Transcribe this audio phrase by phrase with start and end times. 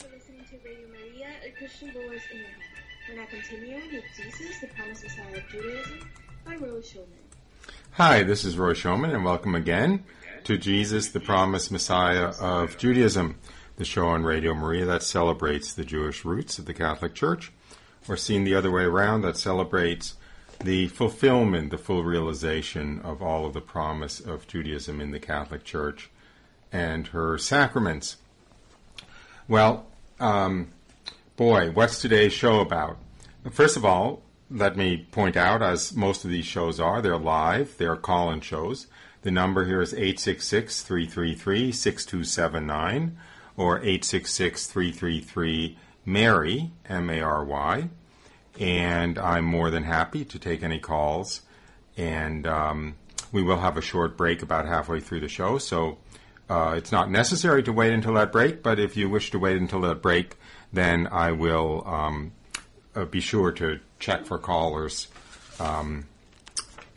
[0.00, 2.62] for listening to Radio Maria, a Christian voice in your home.
[3.06, 6.10] We're now continuing with Jesus, the Promised Messiah of Judaism,
[6.46, 7.06] by Roy Schoeman.
[7.92, 10.04] Hi, this is Roy Schoeman, and welcome again
[10.44, 13.36] to Jesus, the Promised Messiah of Judaism,
[13.76, 17.52] the show on Radio Maria that celebrates the Jewish roots of the Catholic Church,
[18.08, 20.14] or seen the other way around, that celebrates
[20.64, 25.62] the fulfillment, the full realization of all of the promise of Judaism in the Catholic
[25.62, 26.08] Church
[26.72, 28.16] and her sacraments.
[29.46, 29.88] Well,
[30.20, 30.68] um,
[31.36, 32.98] boy, what's today's show about?
[33.50, 37.76] First of all, let me point out, as most of these shows are, they're live,
[37.78, 38.86] they're call in shows.
[39.22, 43.18] The number here is 866 333 6279
[43.56, 47.88] or 866 333 Mary, M A R Y.
[48.58, 51.42] And I'm more than happy to take any calls.
[51.96, 52.96] And um,
[53.32, 55.98] we will have a short break about halfway through the show, so
[56.50, 59.56] uh, it's not necessary to wait until that break, but if you wish to wait
[59.56, 60.36] until that break,
[60.72, 62.32] then I will um,
[62.96, 65.06] uh, be sure to check for callers.
[65.60, 66.06] Um,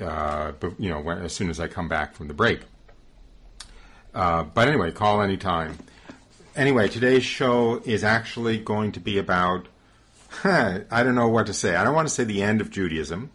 [0.02, 2.62] uh, but, you know, when, as soon as I come back from the break.
[4.12, 5.78] Uh, but anyway, call anytime.
[6.56, 9.68] Anyway, today's show is actually going to be about.
[10.30, 11.76] Huh, I don't know what to say.
[11.76, 13.30] I don't want to say the end of Judaism.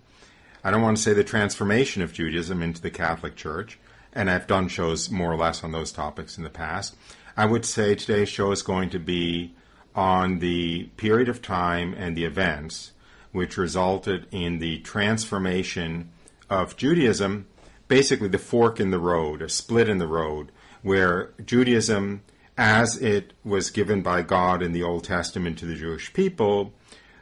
[0.65, 3.79] I don't want to say the transformation of Judaism into the Catholic Church
[4.19, 6.97] and I've done shows more or less on those topics in the past.
[7.37, 9.55] I would say today's show is going to be
[9.95, 12.91] on the period of time and the events
[13.31, 16.11] which resulted in the transformation
[16.51, 17.47] of Judaism,
[17.87, 20.51] basically the fork in the road, a split in the road,
[20.83, 22.23] where Judaism,
[22.57, 26.73] as it was given by God in the Old Testament to the Jewish people,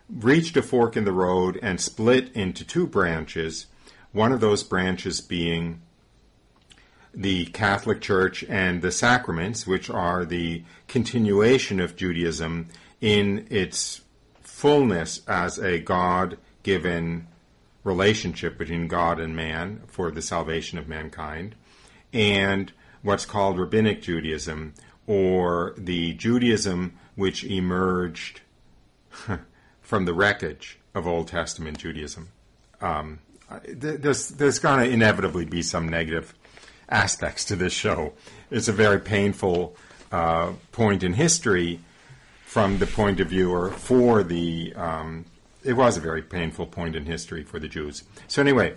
[0.09, 3.67] reached a fork in the road and split into two branches,
[4.13, 5.83] one of those branches being
[7.17, 12.69] the Catholic Church and the sacraments, which are the continuation of Judaism
[13.01, 14.03] in its
[14.43, 17.27] fullness as a God given
[17.85, 21.55] relationship between God and man for the salvation of mankind,
[22.13, 22.73] and
[23.03, 24.75] what's called Rabbinic Judaism,
[25.07, 28.41] or the Judaism which emerged
[29.81, 32.29] from the wreckage of Old Testament Judaism.
[32.81, 33.21] Um,
[33.69, 36.35] there's there's going to inevitably be some negative
[36.89, 38.13] aspects to this show.
[38.51, 39.77] It's a very painful
[40.13, 41.81] uh, point in history
[42.45, 45.27] from the point of view, or for the, um,
[45.65, 48.05] it was a very painful point in history for the Jews.
[48.29, 48.75] So, anyway,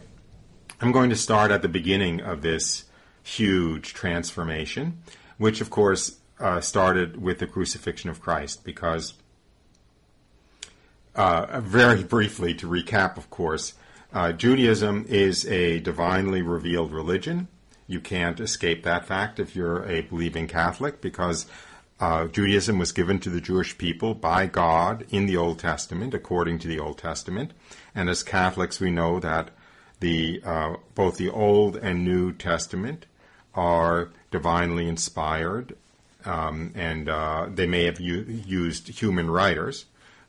[0.81, 2.85] I'm going to start at the beginning of this
[3.23, 5.01] huge transformation,
[5.37, 9.13] which, of course, uh, started with the crucifixion of Christ, because,
[11.15, 13.75] uh, very briefly to recap, of course,
[14.11, 17.47] uh, Judaism is a divinely revealed religion.
[17.89, 21.47] You can't escape that fact if you're a believing Catholic because
[22.00, 26.59] uh, Judaism was given to the Jewish people by God in the Old Testament, according
[26.59, 27.51] to the Old Testament.
[27.95, 29.50] And as Catholics, we know that
[30.01, 33.07] the uh, both the Old and New Testament
[33.55, 35.75] are divinely inspired,
[36.25, 39.85] um, and uh, they may have u- used human writers,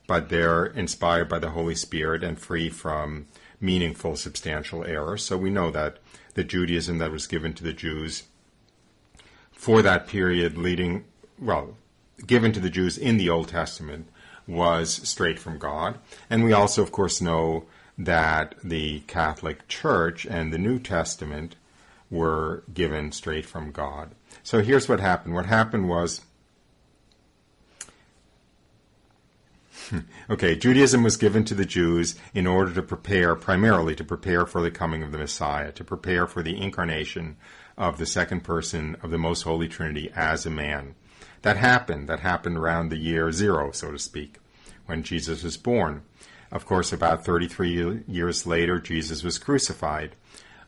[0.06, 3.26] but they're inspired by the Holy Spirit and free from
[3.60, 5.18] meaningful, substantial error.
[5.18, 5.98] So we know that
[6.40, 8.22] the Judaism that was given to the Jews
[9.52, 11.04] for that period leading,
[11.38, 11.76] well,
[12.26, 14.08] given to the Jews in the Old Testament
[14.46, 15.98] was straight from God.
[16.30, 17.66] And we also, of course, know
[17.98, 21.56] that the Catholic Church and the New Testament
[22.10, 24.12] were given straight from God.
[24.42, 25.34] So here's what happened.
[25.34, 26.22] What happened was
[30.30, 34.60] okay, Judaism was given to the Jews in order to prepare, primarily to prepare for
[34.60, 37.36] the coming of the Messiah, to prepare for the incarnation
[37.76, 40.94] of the second person of the Most Holy Trinity as a man.
[41.42, 42.08] That happened.
[42.08, 44.38] That happened around the year zero, so to speak,
[44.86, 46.02] when Jesus was born.
[46.52, 50.16] Of course, about 33 years later, Jesus was crucified.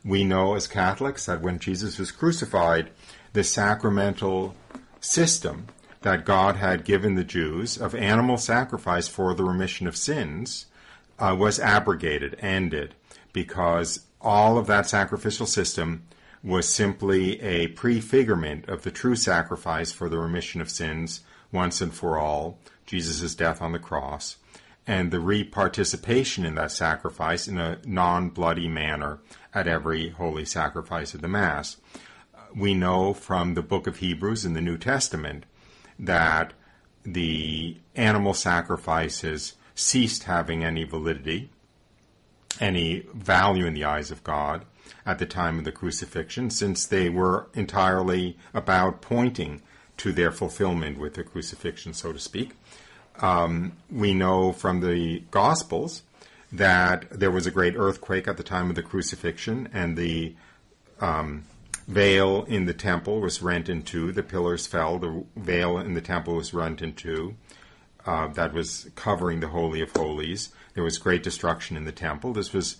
[0.03, 2.91] We know as Catholics that when Jesus was crucified,
[3.33, 4.55] the sacramental
[4.99, 5.67] system
[6.03, 10.67] that God had given the Jews of animal sacrifice for the remission of sins
[11.17, 12.93] uh, was abrogated, ended,
[13.31, 16.03] because all of that sacrificial system
[16.43, 21.93] was simply a prefigurement of the true sacrifice for the remission of sins once and
[21.93, 24.37] for all, Jesus' death on the cross,
[24.85, 29.19] and the reparticipation in that sacrifice in a non bloody manner
[29.53, 31.77] at every holy sacrifice of the Mass.
[32.53, 35.45] We know from the book of Hebrews in the New Testament
[35.99, 36.53] that
[37.03, 41.49] the animal sacrifices ceased having any validity,
[42.59, 44.65] any value in the eyes of God
[45.05, 49.61] at the time of the crucifixion, since they were entirely about pointing
[49.97, 52.51] to their fulfillment with the crucifixion, so to speak.
[53.19, 56.03] Um, we know from the Gospels
[56.51, 60.35] that there was a great earthquake at the time of the crucifixion, and the
[60.99, 61.43] um,
[61.87, 64.11] veil in the temple was rent in two.
[64.11, 64.99] The pillars fell.
[64.99, 67.35] The veil in the temple was rent in two.
[68.05, 70.49] Uh, that was covering the Holy of Holies.
[70.73, 72.33] There was great destruction in the temple.
[72.33, 72.77] This was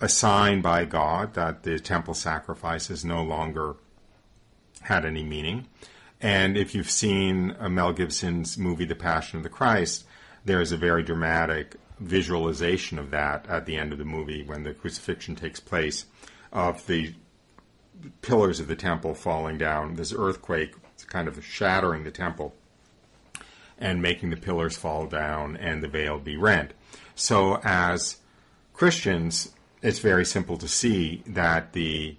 [0.00, 3.76] a sign by God that the temple sacrifices no longer
[4.82, 5.68] had any meaning.
[6.20, 10.04] And if you've seen uh, Mel Gibson's movie The Passion of the Christ,
[10.44, 14.64] there is a very dramatic visualization of that at the end of the movie when
[14.64, 16.06] the crucifixion takes place
[16.52, 17.14] of the
[18.20, 20.74] pillars of the temple falling down, this earthquake
[21.06, 22.54] kind of shattering the temple
[23.78, 26.72] and making the pillars fall down and the veil be rent.
[27.14, 28.18] So, as
[28.72, 29.50] Christians,
[29.82, 32.16] it's very simple to see that the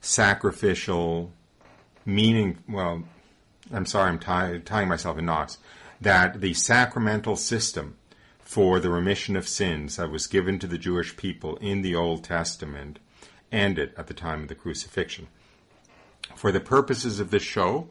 [0.00, 1.32] sacrificial
[2.04, 3.04] meaning, well,
[3.72, 5.58] I'm sorry, I'm tie, tying myself in knots,
[6.00, 7.96] that the sacramental system
[8.40, 12.24] for the remission of sins that was given to the Jewish people in the Old
[12.24, 12.98] Testament
[13.54, 15.28] ended at the time of the crucifixion.
[16.34, 17.88] For the purposes of this show,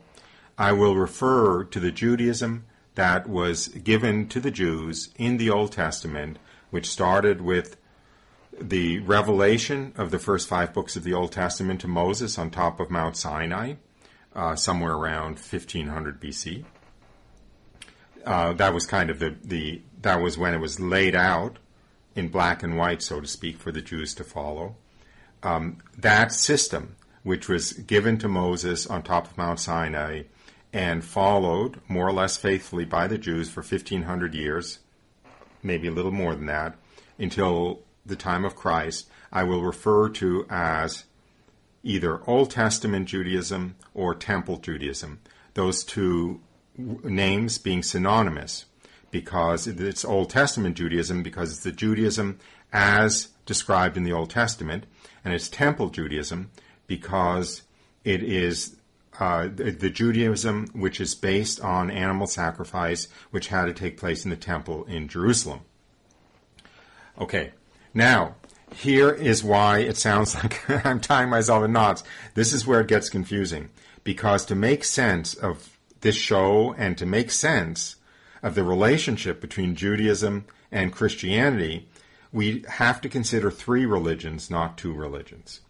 [0.58, 2.66] I will refer to the Judaism
[2.96, 6.38] that was given to the Jews in the Old Testament,
[6.70, 7.78] which started with
[8.60, 12.80] the revelation of the first five books of the Old Testament to Moses on top
[12.80, 13.76] of Mount Sinai,
[14.36, 16.66] uh, somewhere around 1500 BC.
[18.26, 21.58] Uh, that was kind of the, the that was when it was laid out
[22.16, 24.76] in black and white, so to speak, for the Jews to follow.
[25.44, 30.24] Um, that system, which was given to Moses on top of Mount Sinai
[30.72, 34.80] and followed more or less faithfully by the Jews for 1500 years,
[35.62, 36.76] maybe a little more than that,
[37.20, 41.06] until the time of Christ, I will refer to as
[41.84, 45.20] either Old Testament Judaism or Temple Judaism,
[45.54, 46.42] those two
[46.78, 48.66] names being synonymous
[49.12, 52.40] because it's Old Testament Judaism because it's the Judaism
[52.74, 54.86] as described in the Old Testament,
[55.24, 56.52] and it's Temple Judaism
[56.88, 57.62] because
[58.04, 58.76] it is
[59.20, 64.26] uh, the, the, Judaism which is based on animal sacrifice, which had to take place
[64.26, 65.62] in the temple in Jerusalem.
[67.20, 67.52] Okay,
[67.94, 68.36] now
[68.76, 72.04] here is why it sounds like I'm tying myself in knots.
[72.34, 73.70] This is where it gets confusing
[74.04, 77.98] because to make sense of this show and to make sense
[78.42, 81.88] of the relationship between Judaism and Christianity,
[82.34, 85.62] we have to consider three religions, not two religions.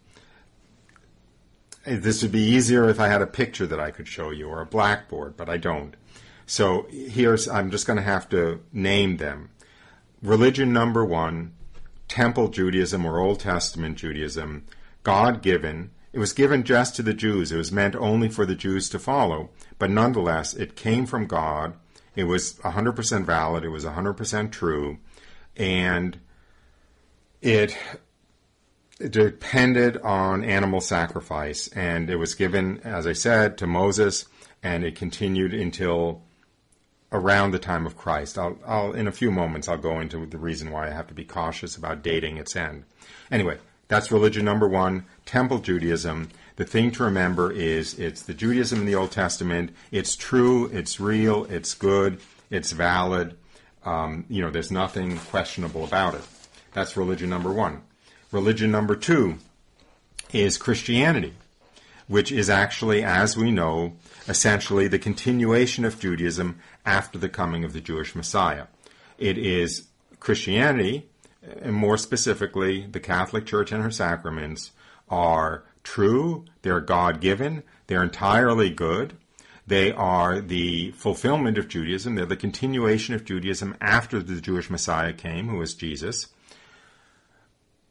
[1.85, 4.47] Eh, this would be easier if I had a picture that I could show you
[4.47, 5.95] or a blackboard, but I don't.
[6.45, 9.49] So here's, I'm just going to have to name them.
[10.21, 11.53] Religion number one,
[12.07, 14.65] Temple Judaism or Old Testament Judaism,
[15.03, 15.91] God given.
[16.13, 17.51] It was given just to the Jews.
[17.51, 19.49] It was meant only for the Jews to follow,
[19.79, 21.73] but nonetheless, it came from God.
[22.15, 23.65] It was 100% valid.
[23.65, 24.99] It was 100% true.
[25.57, 26.19] And
[27.43, 27.77] it
[29.09, 34.25] depended on animal sacrifice, and it was given, as I said, to Moses,
[34.63, 36.21] and it continued until
[37.11, 38.37] around the time of Christ.
[38.37, 41.13] I'll, I'll, in a few moments, I'll go into the reason why I have to
[41.13, 42.85] be cautious about dating its end.
[43.29, 43.57] Anyway,
[43.89, 46.29] that's religion number one, Temple Judaism.
[46.55, 49.75] The thing to remember is it's the Judaism in the Old Testament.
[49.91, 53.35] It's true, it's real, it's good, it's valid.
[53.83, 56.21] Um, you know, there's nothing questionable about it.
[56.73, 57.83] That's religion number one.
[58.31, 59.37] Religion number two
[60.31, 61.33] is Christianity,
[62.07, 63.93] which is actually, as we know,
[64.27, 68.65] essentially the continuation of Judaism after the coming of the Jewish Messiah.
[69.17, 69.87] It is
[70.19, 71.09] Christianity,
[71.61, 74.71] and more specifically, the Catholic Church and her sacraments,
[75.09, 79.13] are true, they're God given, they're entirely good.
[79.67, 82.15] They are the fulfillment of Judaism.
[82.15, 86.27] They're the continuation of Judaism after the Jewish Messiah came, who was Jesus.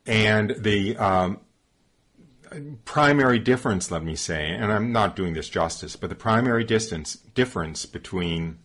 [0.06, 1.40] And the um,
[2.84, 7.14] primary difference, let me say, and I'm not doing this justice, but the primary distance
[7.14, 8.58] difference between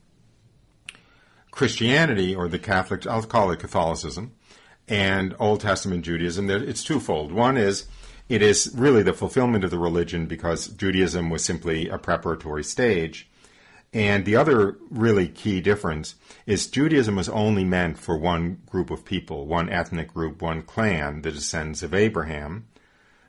[1.51, 4.33] Christianity or the Catholic, I'll call it Catholicism,
[4.87, 7.31] and Old Testament Judaism, it's twofold.
[7.31, 7.87] One is
[8.29, 13.29] it is really the fulfillment of the religion because Judaism was simply a preparatory stage.
[13.93, 16.15] And the other really key difference
[16.45, 21.21] is Judaism was only meant for one group of people, one ethnic group, one clan,
[21.21, 22.67] the descendants of Abraham,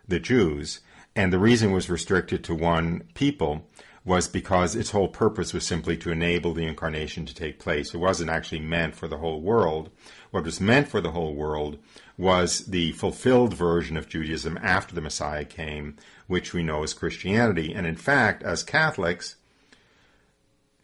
[0.06, 0.80] the Jews.
[1.14, 3.66] And the reason was restricted to one people
[4.04, 7.92] was because its whole purpose was simply to enable the incarnation to take place.
[7.92, 9.90] It wasn't actually meant for the whole world.
[10.30, 11.78] What was meant for the whole world
[12.16, 15.96] was the fulfilled version of Judaism after the Messiah came,
[16.26, 17.74] which we know as Christianity.
[17.74, 19.36] And in fact, as Catholics,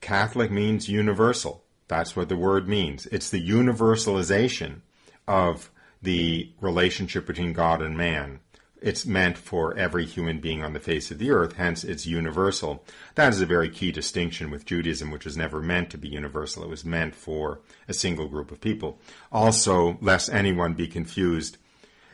[0.04, 1.64] Catholic means universal.
[1.88, 3.06] That's what the word means.
[3.06, 4.82] It's the universalization
[5.26, 5.70] of
[6.02, 8.40] the relationship between God and man.
[8.82, 12.84] It's meant for every human being on the face of the earth, hence it's universal.
[13.14, 16.64] That is a very key distinction with Judaism, which was never meant to be universal.
[16.64, 19.00] It was meant for a single group of people.
[19.32, 21.56] Also, lest anyone be confused,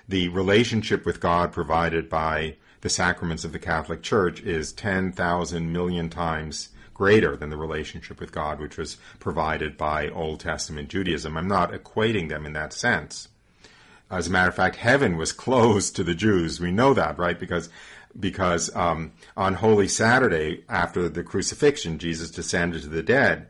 [0.09, 6.09] the relationship with God provided by the sacraments of the Catholic Church is 10,000 million
[6.09, 6.69] times
[7.01, 11.35] greater than the relationship with God which was provided by Old Testament Judaism.
[11.35, 13.29] I'm not equating them in that sense.
[14.11, 16.61] As a matter of fact, heaven was closed to the Jews.
[16.61, 17.41] We know that, right?
[17.41, 17.71] Because
[18.19, 23.47] because um, on Holy Saturday after the crucifixion, Jesus descended to the dead,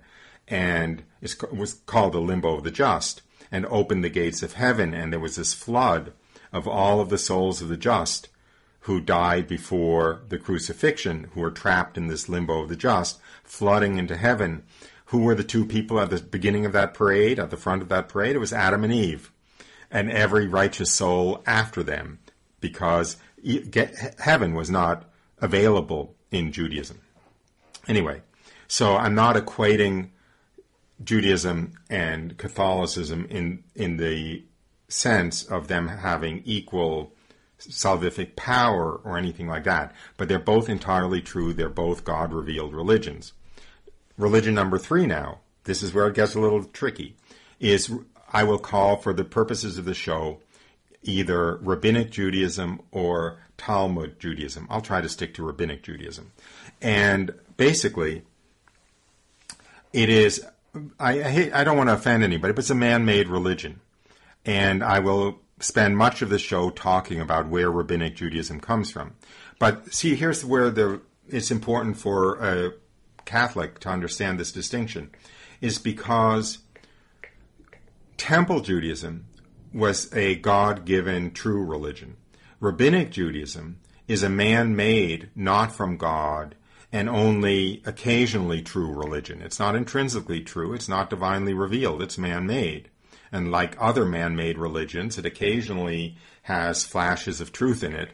[0.46, 1.02] and
[1.50, 5.18] was called the limbo of the just, and opened the gates of heaven, and there
[5.18, 6.12] was this flood
[6.52, 8.28] of all of the souls of the just
[8.84, 13.98] who died before the crucifixion, who were trapped in this limbo of the just, flooding
[13.98, 14.62] into heaven.
[15.06, 17.88] Who were the two people at the beginning of that parade, at the front of
[17.88, 18.36] that parade?
[18.36, 19.32] It was Adam and Eve
[19.90, 22.20] and every righteous soul after them,
[22.60, 23.16] because
[24.20, 27.00] heaven was not available in Judaism.
[27.88, 28.22] Anyway,
[28.68, 30.10] so I'm not equating
[31.02, 34.44] Judaism and Catholicism in in the
[34.86, 37.14] sense of them having equal
[37.58, 41.52] salvific power or anything like that, but they're both entirely true.
[41.52, 43.32] They're both God revealed religions.
[44.20, 47.16] Religion number three now, this is where it gets a little tricky,
[47.58, 47.90] is
[48.32, 50.40] I will call for the purposes of the show
[51.02, 54.66] either Rabbinic Judaism or Talmud Judaism.
[54.68, 56.32] I'll try to stick to Rabbinic Judaism.
[56.82, 58.22] And basically,
[59.94, 60.44] it is,
[60.98, 63.80] I, I, hate, I don't want to offend anybody, but it's a man made religion.
[64.44, 69.14] And I will spend much of the show talking about where Rabbinic Judaism comes from.
[69.58, 72.72] But see, here's where the, it's important for a
[73.30, 75.08] Catholic to understand this distinction,
[75.60, 76.58] is because
[78.16, 79.26] Temple Judaism
[79.72, 82.16] was a God given true religion.
[82.58, 86.56] Rabbinic Judaism is a man made, not from God,
[86.90, 89.40] and only occasionally true religion.
[89.42, 92.90] It's not intrinsically true, it's not divinely revealed, it's man made.
[93.30, 98.10] And like other man made religions, it occasionally has flashes of truth in it,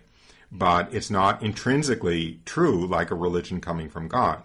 [0.52, 4.42] but it's not intrinsically true like a religion coming from God.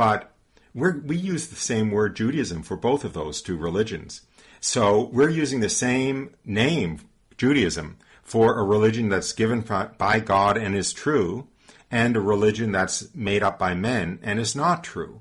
[0.00, 0.32] But
[0.72, 4.22] we use the same word Judaism for both of those two religions.
[4.58, 7.00] So we're using the same name,
[7.36, 11.48] Judaism, for a religion that's given by God and is true,
[11.90, 15.20] and a religion that's made up by men and is not true.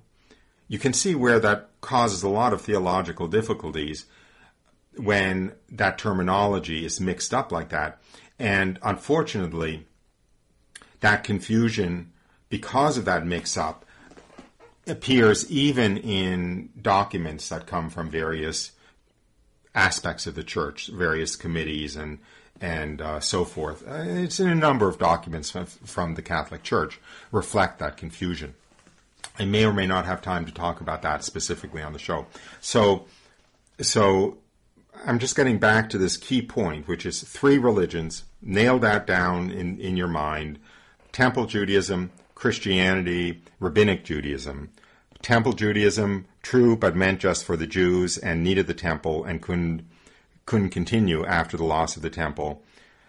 [0.70, 4.06] You can see where that causes a lot of theological difficulties
[4.96, 8.00] when that terminology is mixed up like that.
[8.40, 9.88] And unfortunately,
[11.02, 12.14] that confusion,
[12.48, 13.84] because of that mix up,
[14.90, 18.72] appears even in documents that come from various
[19.76, 22.20] aspects of the church, various committees and
[22.62, 23.88] and uh, so forth.
[23.88, 27.00] Uh, it's in a number of documents from, from the Catholic Church
[27.32, 28.54] reflect that confusion.
[29.38, 32.26] I may or may not have time to talk about that specifically on the show.
[32.60, 33.06] So,
[33.80, 34.40] so
[35.06, 38.26] I'm just getting back to this key point, which is three religions.
[38.42, 40.60] Nail that down in, in your mind:
[41.14, 44.70] Temple Judaism, Christianity, Rabbinic Judaism.
[45.22, 49.86] Temple Judaism, true but meant just for the Jews and needed the temple and couldn't
[50.46, 52.64] couldn't continue after the loss of the temple.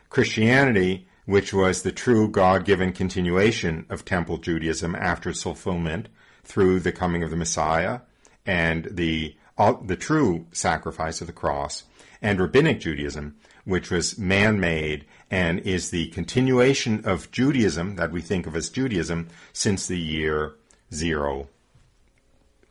[0.09, 6.09] Christianity, which was the true God-given continuation of temple Judaism after its fulfillment
[6.43, 8.01] through the coming of the Messiah
[8.45, 11.85] and the uh, the true sacrifice of the cross,
[12.21, 18.47] and rabbinic Judaism, which was man-made and is the continuation of Judaism that we think
[18.47, 20.55] of as Judaism since the year
[20.93, 21.49] zero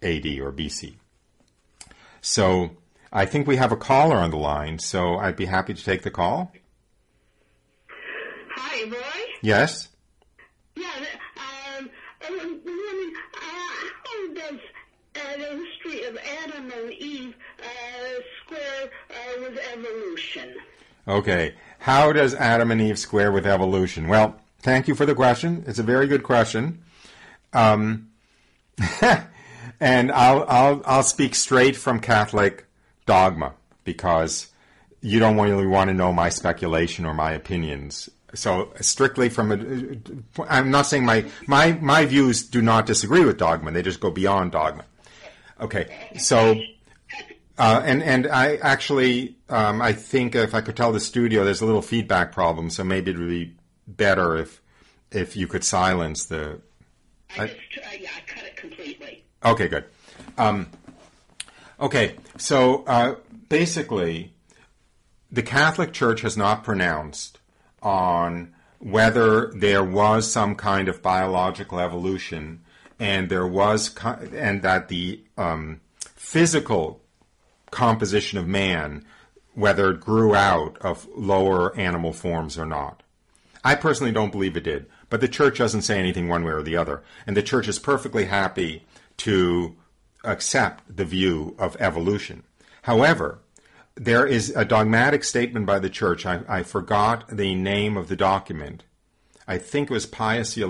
[0.02, 0.96] AD or BC.
[2.22, 2.72] So
[3.12, 6.04] I think we have a caller on the line, so I'd be happy to take
[6.04, 6.52] the call.
[8.56, 9.34] Hi, Roy.
[9.42, 9.88] Yes.
[10.76, 10.88] Yeah,
[11.78, 11.90] um,
[12.22, 14.60] I was wondering uh, how does
[15.16, 18.90] uh, the history of Adam and Eve uh, square
[19.40, 20.56] with evolution?
[21.08, 24.08] Okay, how does Adam and Eve square with evolution?
[24.08, 25.64] Well, thank you for the question.
[25.66, 26.84] It's a very good question.
[27.54, 28.10] Um,
[29.80, 32.66] and I'll I'll I'll speak straight from Catholic
[33.06, 34.52] dogma because
[35.02, 38.10] you don't really want to know my speculation or my opinions.
[38.34, 43.38] So strictly from a, I'm not saying my my my views do not disagree with
[43.38, 44.86] dogma; they just go beyond dogma.
[45.60, 46.60] Okay, so.
[47.60, 51.60] Uh, and and I actually um, I think if I could tell the studio there's
[51.60, 53.54] a little feedback problem, so maybe it would be
[53.86, 54.62] better if
[55.12, 56.62] if you could silence the.
[57.38, 59.24] I just, uh, yeah, I cut it completely.
[59.44, 59.86] Okay, good.
[60.38, 60.68] Um,
[61.82, 63.16] okay, so uh,
[63.50, 64.34] basically,
[65.30, 67.40] the Catholic Church has not pronounced
[67.82, 72.62] on whether there was some kind of biological evolution
[73.00, 73.94] and there was
[74.34, 75.82] and that the um,
[76.16, 77.02] physical
[77.72, 79.06] composition of man
[79.54, 83.04] whether it grew out of lower animal forms or not.
[83.64, 86.64] I personally don't believe it did, but the church doesn't say anything one way or
[86.64, 87.04] the other.
[87.28, 88.86] And the church is perfectly happy
[89.18, 89.76] to
[90.24, 92.44] accept the view of evolution.
[92.84, 93.40] However,
[93.96, 96.26] there is a dogmatic statement by the church.
[96.26, 98.86] I, I forgot the name of the document.
[99.46, 100.66] I think it was Pius XI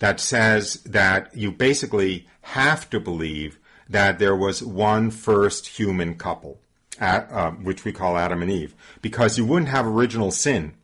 [0.00, 3.58] that says that you basically have to believe
[3.94, 6.58] that there was one first human couple
[6.98, 10.74] at, uh, which we call Adam and Eve, because you wouldn't have original sin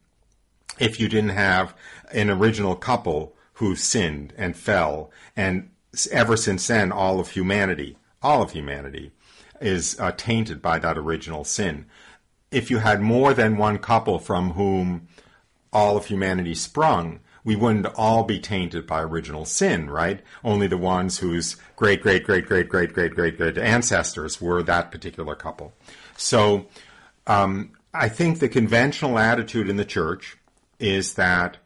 [0.79, 1.75] if you didn't have
[2.12, 5.71] an original couple who sinned and fell, and
[6.12, 9.11] ever since then, all of humanity, all of humanity,
[9.61, 11.87] is uh, tainted by that original sin.
[12.52, 15.09] If you had more than one couple from whom
[15.73, 20.20] all of humanity sprung, we wouldn't all be tainted by original sin, right?
[20.44, 24.90] Only the ones whose great, great, great, great, great, great, great, great ancestors were that
[24.90, 25.73] particular couple.
[26.16, 26.66] So
[27.26, 30.37] um, I think the conventional attitude in the church
[30.78, 31.59] is that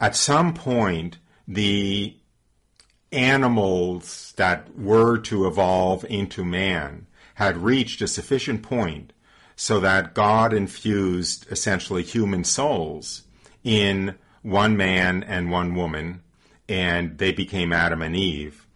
[0.00, 2.16] at some point the
[3.10, 9.12] animals that were to evolve into man had reached a sufficient point
[9.56, 13.22] so that God infused essentially human souls
[13.64, 16.22] in one man and one woman,
[16.68, 18.66] and they became Adam and Eve.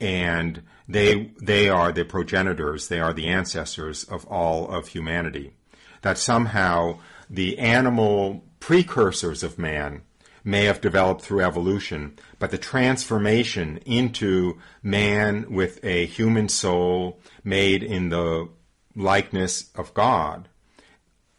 [0.00, 5.54] And they, they are the progenitors, they are the ancestors of all of humanity.
[6.02, 6.98] That somehow
[7.30, 10.02] the animal precursors of man
[10.44, 17.82] may have developed through evolution, but the transformation into man with a human soul made
[17.82, 18.48] in the
[18.96, 20.48] likeness of God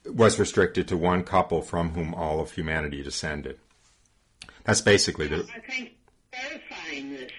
[0.06, 3.60] was restricted to one couple from whom all of humanity descended.
[4.64, 5.48] That's basically the.
[5.56, 5.94] I think
[6.32, 7.32] this.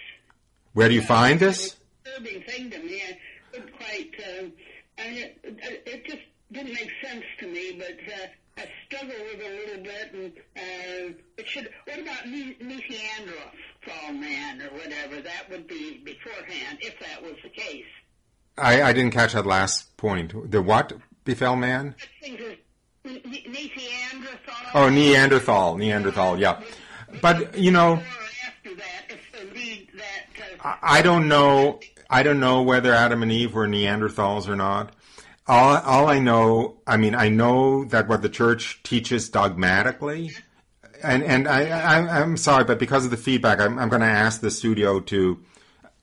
[0.72, 1.76] Where do you find this?
[2.04, 3.02] disturbing thing to me.
[3.02, 3.18] I
[3.52, 4.10] couldn't quite.
[4.18, 4.44] Uh,
[4.98, 5.02] I
[5.42, 8.26] it, it just didn't make sense to me, but uh,
[8.58, 10.44] I struggle with it a little bit.
[10.56, 11.68] And uh, it should.
[11.86, 15.20] What about Neanderthal man or whatever?
[15.20, 17.84] That would be beforehand if that was the case.
[18.56, 20.50] I, I didn't catch that last point.
[20.50, 20.92] The what
[21.24, 21.96] befell man?
[23.04, 24.54] Neanderthal.
[24.74, 25.76] Oh, Neanderthal.
[25.76, 26.38] Neanderthal.
[26.38, 26.60] Yeah,
[27.20, 28.02] but you know.
[30.82, 31.80] I don't know.
[32.08, 34.94] I don't know whether Adam and Eve were Neanderthals or not.
[35.46, 40.32] All, all I know, I mean, I know that what the church teaches dogmatically,
[41.02, 44.06] and and I, I am sorry, but because of the feedback, I'm, I'm going to
[44.06, 45.38] ask the studio to,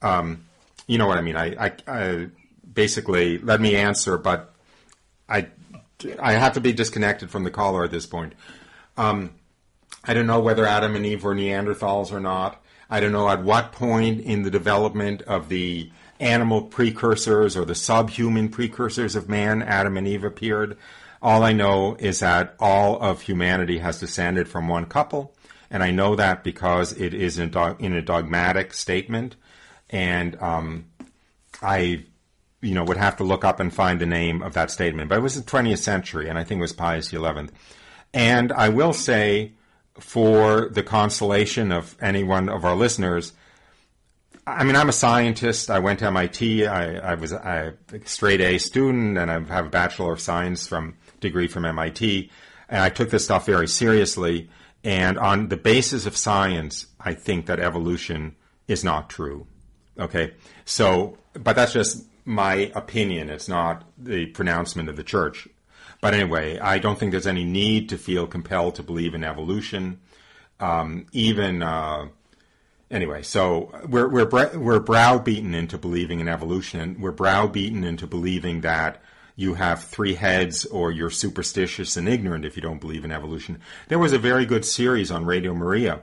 [0.00, 0.44] um,
[0.86, 1.36] you know what I mean.
[1.36, 2.28] I, I, I
[2.72, 4.54] basically let me answer, but
[5.28, 5.48] I
[6.20, 8.34] I have to be disconnected from the caller at this point.
[8.96, 9.34] Um,
[10.04, 12.62] I don't know whether Adam and Eve were Neanderthals or not.
[12.90, 17.74] I don't know at what point in the development of the animal precursors or the
[17.74, 20.76] subhuman precursors of man Adam and Eve appeared.
[21.20, 25.34] All I know is that all of humanity has descended from one couple,
[25.70, 29.36] and I know that because it is in, a dogmatic statement,
[29.88, 30.86] and um,
[31.60, 32.04] I,
[32.60, 35.08] you know, would have to look up and find the name of that statement.
[35.08, 37.48] But it was the 20th century, and I think it was Pius XI.
[38.12, 39.52] And I will say
[39.98, 43.32] for the consolation of any one of our listeners,
[44.46, 45.70] I mean, I'm a scientist.
[45.70, 46.66] I went to MIT.
[46.66, 47.74] I, I was a
[48.04, 52.30] straight A student, and I have a Bachelor of Science from degree from MIT.
[52.68, 54.50] And I took this stuff very seriously.
[54.82, 58.34] And on the basis of science, I think that evolution
[58.66, 59.46] is not true.
[59.98, 60.32] Okay,
[60.64, 63.30] so, but that's just my opinion.
[63.30, 65.46] It's not the pronouncement of the church.
[66.02, 70.00] But anyway, I don't think there's any need to feel compelled to believe in evolution.
[70.58, 72.08] Um, even uh,
[72.90, 77.00] anyway, so we're we're we're browbeaten into believing in evolution.
[77.00, 79.00] We're browbeaten into believing that
[79.36, 83.60] you have three heads or you're superstitious and ignorant if you don't believe in evolution.
[83.86, 86.00] There was a very good series on Radio Maria.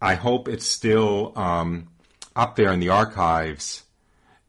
[0.00, 1.88] I hope it's still um,
[2.36, 3.84] up there in the archives.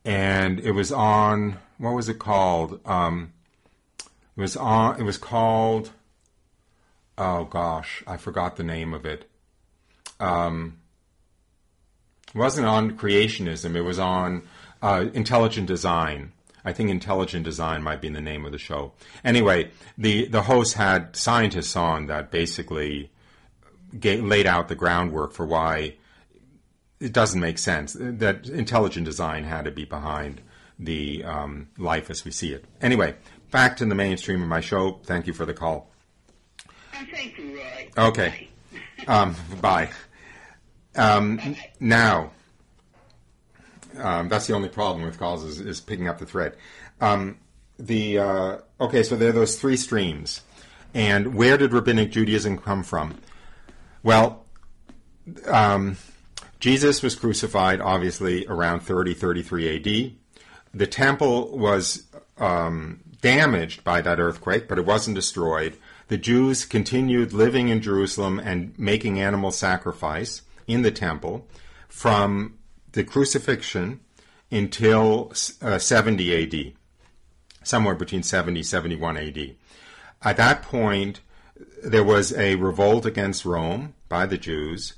[0.04, 2.82] And it was on what was it called?
[2.86, 3.32] Um,
[4.40, 4.98] it was on.
[4.98, 5.92] It was called.
[7.18, 9.30] Oh gosh, I forgot the name of it.
[10.18, 10.80] Um,
[12.34, 13.76] it wasn't on creationism.
[13.76, 14.48] It was on
[14.82, 16.32] uh, intelligent design.
[16.64, 18.94] I think intelligent design might be the name of the show.
[19.26, 23.12] Anyway, the the host had scientists on that basically
[24.00, 25.96] gave, laid out the groundwork for why
[27.02, 30.40] it doesn't make sense that intelligent design had to be behind
[30.80, 32.64] the um, life as we see it.
[32.82, 33.16] Anyway,
[33.52, 35.00] back to the mainstream of my show.
[35.04, 35.90] Thank you for the call.
[36.94, 37.90] And thank you, Roy.
[37.98, 38.50] Okay.
[39.08, 39.90] Um, bye.
[40.96, 42.32] Um, now,
[43.98, 46.56] um, that's the only problem with calls is, is picking up the thread.
[47.02, 47.38] Um,
[47.78, 50.42] the uh, okay, so there are those three streams,
[50.94, 53.18] and where did rabbinic Judaism come from?
[54.04, 54.46] Well,
[55.48, 55.98] um,
[56.60, 60.12] Jesus was crucified obviously around 30, 33 AD.
[60.74, 62.04] The temple was
[62.38, 65.78] um, damaged by that earthquake, but it wasn't destroyed.
[66.08, 71.48] The Jews continued living in Jerusalem and making animal sacrifice in the temple
[71.88, 72.58] from
[72.92, 74.00] the crucifixion
[74.52, 76.74] until uh, 70 AD,
[77.64, 79.56] somewhere between 70 71 AD.
[80.24, 81.22] At that point,
[81.84, 84.96] there was a revolt against Rome by the Jews,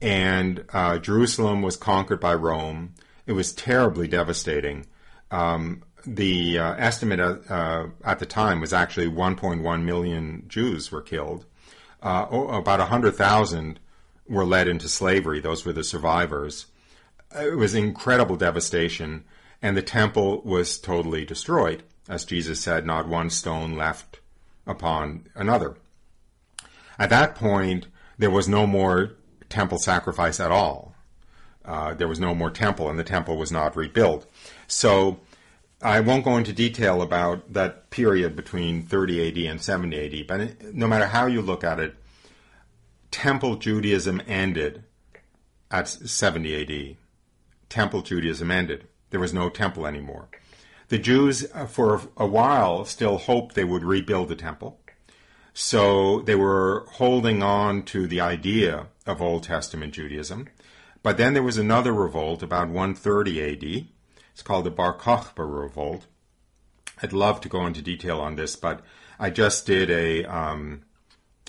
[0.00, 2.94] and uh, Jerusalem was conquered by Rome.
[3.26, 4.86] It was terribly devastating.
[5.30, 11.44] Um, the uh, estimate uh, at the time was actually 1.1 million Jews were killed.
[12.02, 13.80] Uh, about 100,000
[14.28, 15.40] were led into slavery.
[15.40, 16.66] Those were the survivors.
[17.38, 19.24] It was incredible devastation,
[19.60, 21.82] and the temple was totally destroyed.
[22.08, 24.20] As Jesus said, not one stone left
[24.66, 25.76] upon another.
[26.98, 27.86] At that point,
[28.18, 29.12] there was no more
[29.48, 30.94] temple sacrifice at all.
[31.64, 34.30] Uh, there was no more temple, and the temple was not rebuilt.
[34.66, 35.20] So
[35.82, 40.74] I won't go into detail about that period between 30 AD and 70 AD, but
[40.74, 41.94] no matter how you look at it,
[43.10, 44.84] Temple Judaism ended
[45.70, 46.96] at 70 AD.
[47.70, 48.88] Temple Judaism ended.
[49.08, 50.28] There was no temple anymore.
[50.88, 54.80] The Jews, uh, for a while, still hoped they would rebuild the temple.
[55.54, 60.48] So they were holding on to the idea of Old Testament Judaism.
[61.02, 63.86] But then there was another revolt about 130 AD
[64.40, 66.06] it's called the Bar Kokhba revolt.
[67.02, 68.80] I'd love to go into detail on this, but
[69.18, 70.80] I just did a um,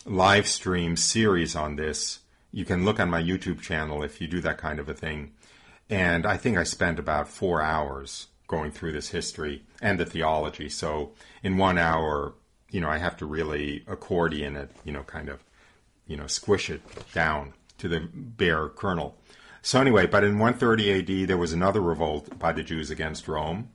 [0.06, 2.19] live stream series on this.
[2.51, 5.32] You can look on my YouTube channel if you do that kind of a thing.
[5.89, 10.67] And I think I spent about four hours going through this history and the theology.
[10.67, 12.34] So in one hour,
[12.71, 15.41] you know, I have to really accordion it, you know, kind of,
[16.08, 16.82] you know, squish it
[17.13, 19.15] down to the bare kernel.
[19.62, 23.69] So anyway, but in 130 AD, there was another revolt by the Jews against Rome.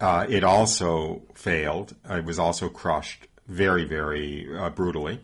[0.00, 1.94] Uh, it also failed.
[2.08, 5.20] It was also crushed very, very uh, brutally.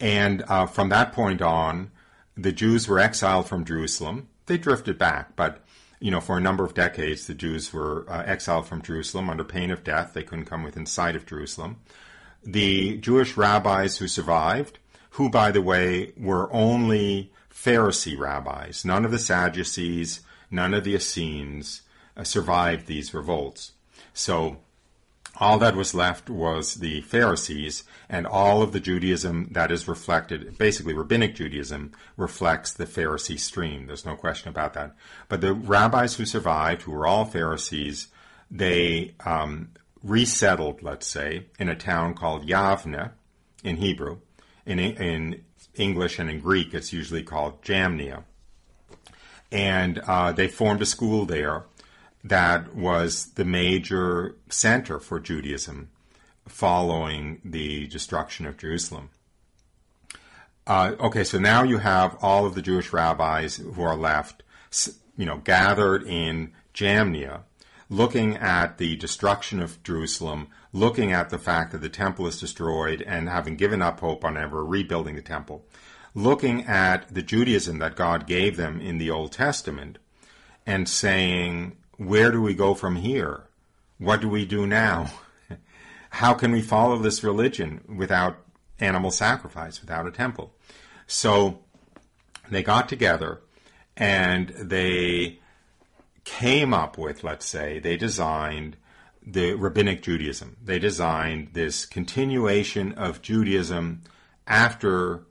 [0.00, 1.90] And uh, from that point on,
[2.36, 4.28] the Jews were exiled from Jerusalem.
[4.46, 5.64] They drifted back, but
[6.00, 9.42] you know, for a number of decades, the Jews were uh, exiled from Jerusalem under
[9.42, 10.12] pain of death.
[10.14, 11.78] They couldn't come within sight of Jerusalem.
[12.44, 14.78] The Jewish rabbis who survived,
[15.10, 18.84] who, by the way, were only Pharisee rabbis.
[18.84, 21.82] None of the Sadducees, none of the Essenes
[22.16, 23.72] uh, survived these revolts.
[24.14, 24.58] So
[25.40, 30.58] all that was left was the Pharisees, and all of the Judaism that is reflected,
[30.58, 33.86] basically rabbinic Judaism, reflects the Pharisee stream.
[33.86, 34.94] There's no question about that.
[35.28, 38.08] But the rabbis who survived, who were all Pharisees,
[38.50, 39.70] they um,
[40.02, 43.12] resettled, let's say, in a town called Yavne
[43.62, 44.18] in Hebrew.
[44.66, 45.44] In, in
[45.78, 48.24] English and in Greek, it's usually called Jamnia.
[49.50, 51.64] And uh, they formed a school there
[52.24, 55.88] that was the major center for Judaism
[56.46, 59.10] following the destruction of Jerusalem.
[60.66, 64.42] Uh, okay, so now you have all of the Jewish rabbis who are left,
[65.16, 67.40] you know, gathered in Jamnia,
[67.90, 73.02] looking at the destruction of Jerusalem, looking at the fact that the temple is destroyed
[73.02, 75.64] and having given up hope on ever rebuilding the temple,
[76.14, 79.98] looking at the Judaism that God gave them in the Old Testament
[80.66, 83.44] and saying, where do we go from here?
[83.98, 85.10] What do we do now?
[86.10, 88.38] How can we follow this religion without
[88.78, 90.52] animal sacrifice, without a temple?
[91.06, 91.60] So
[92.50, 93.40] they got together
[93.96, 95.40] and they
[96.28, 98.76] came up with, let's say, they designed
[99.26, 100.58] the rabbinic Judaism.
[100.62, 104.02] They designed this continuation of Judaism
[104.46, 105.24] after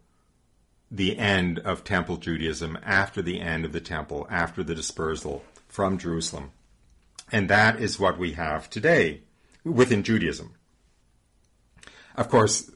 [0.89, 5.99] the end of Temple Judaism, after the end of the Temple, after the dispersal from
[5.99, 6.51] Jerusalem.
[7.31, 9.21] And that is what we have today
[9.63, 10.55] within Judaism.
[12.15, 12.71] Of course,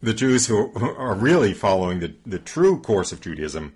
[0.00, 3.74] the Jews who are really following the, the true course of Judaism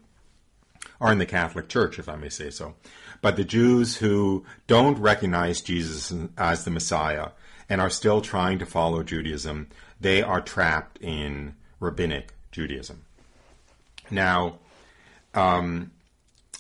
[1.00, 2.74] are in the Catholic Church, if I may say so.
[3.20, 7.30] But the Jews who don't recognize Jesus as the Messiah
[7.68, 9.68] and are still trying to follow Judaism,
[10.00, 13.04] they are trapped in rabbinic Judaism.
[14.11, 14.58] Now,
[15.34, 15.92] um,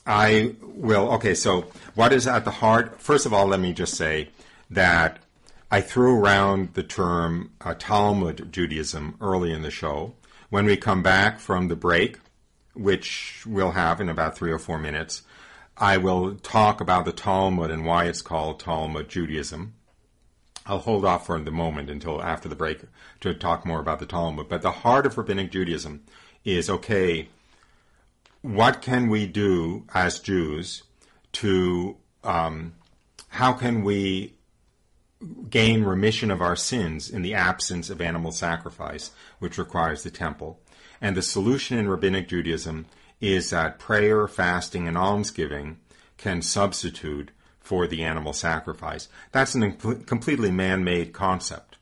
[0.06, 1.12] I will.
[1.12, 3.00] Okay, so what is at the heart?
[3.00, 4.28] First of all, let me just say
[4.70, 5.18] that
[5.70, 10.14] I threw around the term uh, Talmud Judaism early in the show.
[10.50, 12.18] When we come back from the break,
[12.78, 15.22] which we'll have in about three or four minutes,
[15.76, 19.74] I will talk about the Talmud and why it's called Talmud Judaism.
[20.64, 22.82] I'll hold off for the moment until after the break
[23.20, 24.48] to talk more about the Talmud.
[24.48, 26.04] But the heart of Rabbinic Judaism
[26.44, 27.28] is okay,
[28.42, 30.82] what can we do as Jews
[31.32, 32.74] to, um,
[33.28, 34.34] how can we
[35.50, 39.10] gain remission of our sins in the absence of animal sacrifice,
[39.40, 40.60] which requires the temple?
[41.00, 42.86] And the solution in Rabbinic Judaism
[43.20, 45.78] is that prayer, fasting, and almsgiving
[46.16, 47.30] can substitute
[47.60, 49.08] for the animal sacrifice.
[49.32, 51.76] That's a completely man made concept.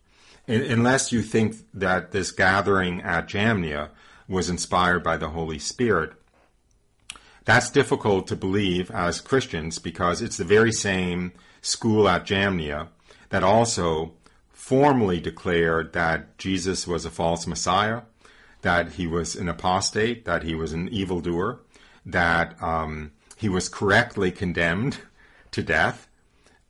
[0.48, 3.88] unless you think that this gathering at Jamnia
[4.28, 6.12] was inspired by the Holy Spirit,
[7.44, 12.88] that's difficult to believe as Christians because it's the very same school at Jamnia
[13.30, 14.14] that also
[14.52, 18.02] formally declared that Jesus was a false Messiah,
[18.66, 21.60] that he was an apostate, that he was an evildoer,
[22.04, 24.98] that um, he was correctly condemned
[25.52, 26.08] to death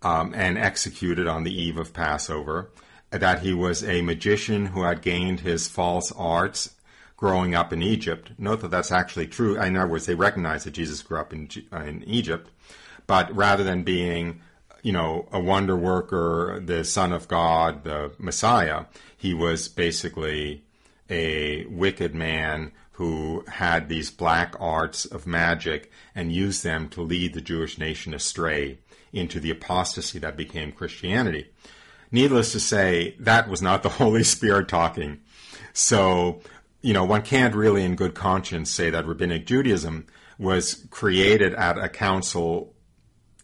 [0.02, 2.70] um, and executed on the eve of Passover,
[3.08, 6.74] that he was a magician who had gained his false arts
[7.16, 8.30] growing up in Egypt.
[8.36, 9.58] Note that that's actually true.
[9.58, 12.50] In other words, they recognize that Jesus grew up in, uh, in Egypt,
[13.06, 14.42] but rather than being,
[14.82, 18.84] you know, a wonder worker, the Son of God, the Messiah,
[19.16, 20.65] he was basically
[21.08, 27.34] a wicked man who had these black arts of magic and used them to lead
[27.34, 28.78] the Jewish nation astray
[29.12, 31.48] into the apostasy that became Christianity.
[32.10, 35.20] Needless to say, that was not the Holy Spirit talking.
[35.72, 36.40] So
[36.86, 40.06] you know, one can't really, in good conscience, say that Rabbinic Judaism
[40.38, 42.74] was created at a council.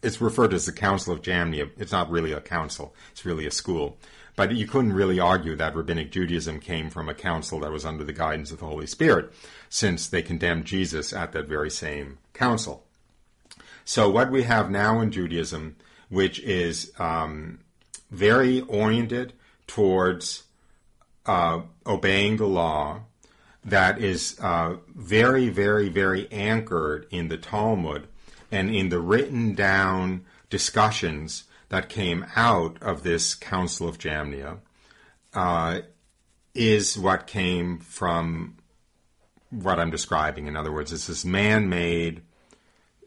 [0.01, 1.69] It's referred to as the Council of Jamnia.
[1.77, 3.97] It's not really a council, it's really a school.
[4.35, 8.03] But you couldn't really argue that Rabbinic Judaism came from a council that was under
[8.03, 9.31] the guidance of the Holy Spirit,
[9.69, 12.83] since they condemned Jesus at that very same council.
[13.85, 15.75] So, what we have now in Judaism,
[16.09, 17.59] which is um,
[18.09, 19.33] very oriented
[19.67, 20.43] towards
[21.25, 23.01] uh, obeying the law,
[23.65, 28.07] that is uh, very, very, very anchored in the Talmud
[28.51, 34.59] and in the written down discussions that came out of this Council of Jamnia
[35.33, 35.79] uh,
[36.53, 38.57] is what came from
[39.49, 40.45] what I'm describing.
[40.45, 42.21] In other words, it's this man made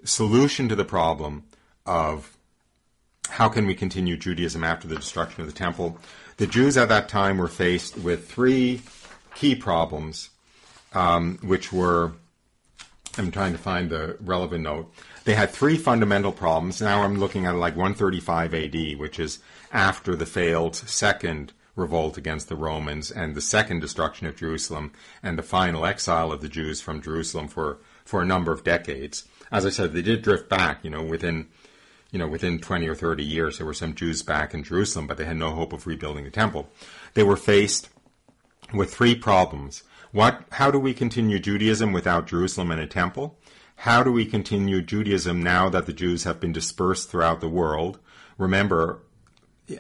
[0.03, 1.45] solution to the problem
[1.87, 2.37] of
[3.29, 5.97] how can we continue Judaism after the destruction of the temple.
[6.39, 8.83] The Jews at that time were faced with three
[9.37, 10.31] key problems
[10.93, 12.15] um, which were,
[13.17, 14.93] I'm trying to find the relevant note.
[15.27, 16.81] They had three fundamental problems.
[16.81, 19.41] Now I'm looking at like 135 AD, which is
[19.73, 24.93] after the failed second revolt against the Romans and the second destruction of Jerusalem
[25.25, 29.25] and the final exile of the Jews from Jerusalem for, for a number of decades.
[29.51, 31.49] As I said, they did drift back, you know, within
[32.13, 35.17] you know, within 20 or 30 years, there were some Jews back in Jerusalem, but
[35.17, 36.69] they had no hope of rebuilding the temple.
[37.15, 37.89] They were faced
[38.73, 39.83] with three problems.
[40.13, 43.37] What, how do we continue Judaism without Jerusalem and a temple?
[43.77, 47.99] How do we continue Judaism now that the Jews have been dispersed throughout the world?
[48.39, 49.03] Remember,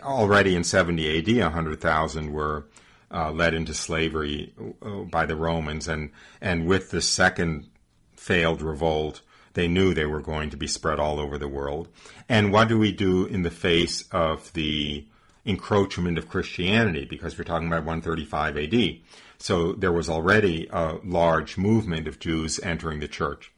[0.02, 2.66] already in 70 AD, 100,000 were
[3.10, 7.68] uh, led into slavery uh, by the Romans, and, and with the second
[8.14, 9.22] failed revolt,
[9.54, 11.88] they knew they were going to be spread all over the world.
[12.28, 15.06] And what do we do in the face of the
[15.46, 17.06] encroachment of Christianity?
[17.06, 18.98] Because we're talking about 135 AD.
[19.38, 23.52] So there was already a large movement of Jews entering the church.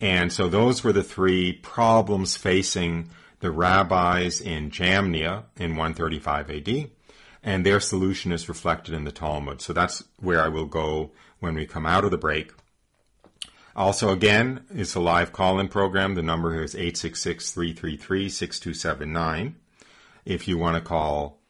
[0.00, 3.10] And so those were the three problems facing
[3.40, 6.90] the rabbis in Jamnia in 135 AD.
[7.42, 9.62] And their solution is reflected in the Talmud.
[9.62, 12.52] So that's where I will go when we come out of the break.
[13.74, 16.14] Also, again, it's a live call in program.
[16.14, 19.56] The number here is 866 333 6279.
[20.26, 21.40] If you want to call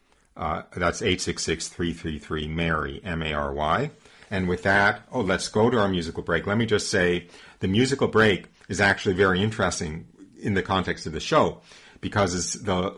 [0.40, 3.90] uh, that's 866-333-MARY, M-A-R-Y.
[4.30, 6.46] And with that, oh, let's go to our musical break.
[6.46, 7.28] Let me just say
[7.60, 10.06] the musical break is actually very interesting
[10.38, 11.60] in the context of the show
[12.00, 12.94] because it's the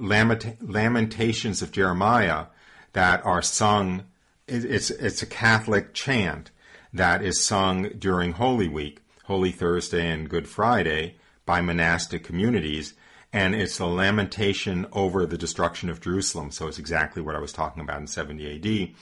[0.61, 2.47] lamentations of Jeremiah
[2.93, 4.05] that are sung.
[4.47, 6.51] It's, it's a Catholic chant
[6.93, 12.95] that is sung during Holy Week, Holy Thursday and Good Friday by monastic communities
[13.33, 16.51] and it's a lamentation over the destruction of Jerusalem.
[16.51, 18.95] So it's exactly what I was talking about in 70 AD.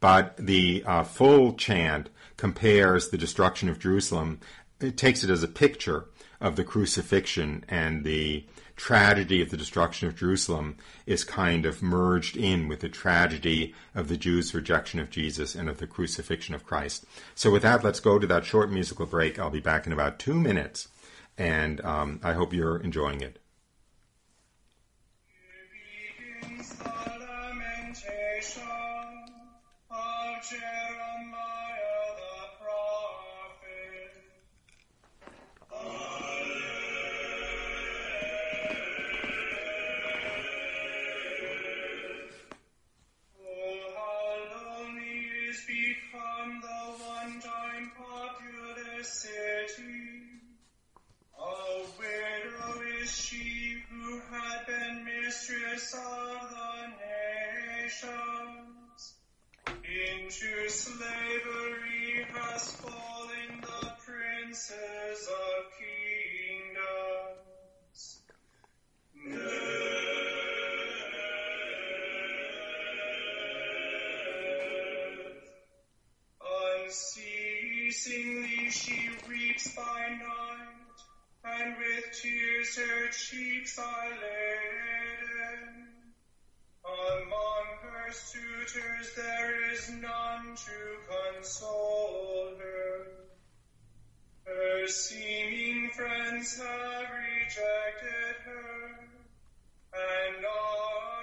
[0.00, 4.40] But the uh, full chant compares the destruction of Jerusalem,
[4.80, 6.06] it takes it as a picture
[6.40, 8.44] of the crucifixion and the
[8.76, 14.08] tragedy of the destruction of Jerusalem is kind of merged in with the tragedy of
[14.08, 17.04] the Jews' rejection of Jesus and of the crucifixion of Christ.
[17.34, 19.38] So, with that, let's go to that short musical break.
[19.38, 20.88] I'll be back in about two minutes,
[21.36, 23.37] and um, I hope you're enjoying it.
[55.78, 56.90] Mistress of the
[57.84, 59.02] nations.
[59.66, 65.70] Into slavery has fallen the princes of
[66.58, 68.00] kingdoms.
[76.86, 80.98] Unceasingly she weeps by night,
[81.44, 85.27] and with tears her cheeks are laden.
[88.10, 93.06] Suitors there is none to console her.
[94.46, 98.98] Her seeming friends have rejected her,
[99.92, 101.17] and are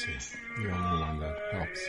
[0.00, 0.36] I see.
[0.56, 1.86] The only one that helps.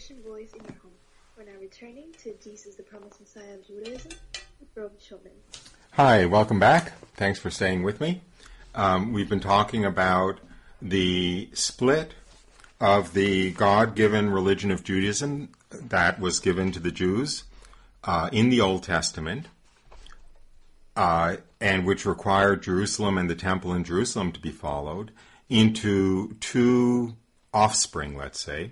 [0.00, 0.92] Christian voice in your home.
[1.36, 4.12] We're now returning to Jesus, the Promised Messiah of Judaism,
[4.74, 5.30] with Schoeman.
[5.92, 6.92] Hi, welcome back.
[7.16, 8.22] Thanks for staying with me.
[8.74, 10.40] Um, we've been talking about
[10.80, 12.14] the split
[12.80, 17.44] of the God given religion of Judaism that was given to the Jews
[18.02, 19.48] uh, in the Old Testament,
[20.96, 25.10] uh, and which required Jerusalem and the temple in Jerusalem to be followed,
[25.50, 27.16] into two
[27.52, 28.70] offspring, let's say,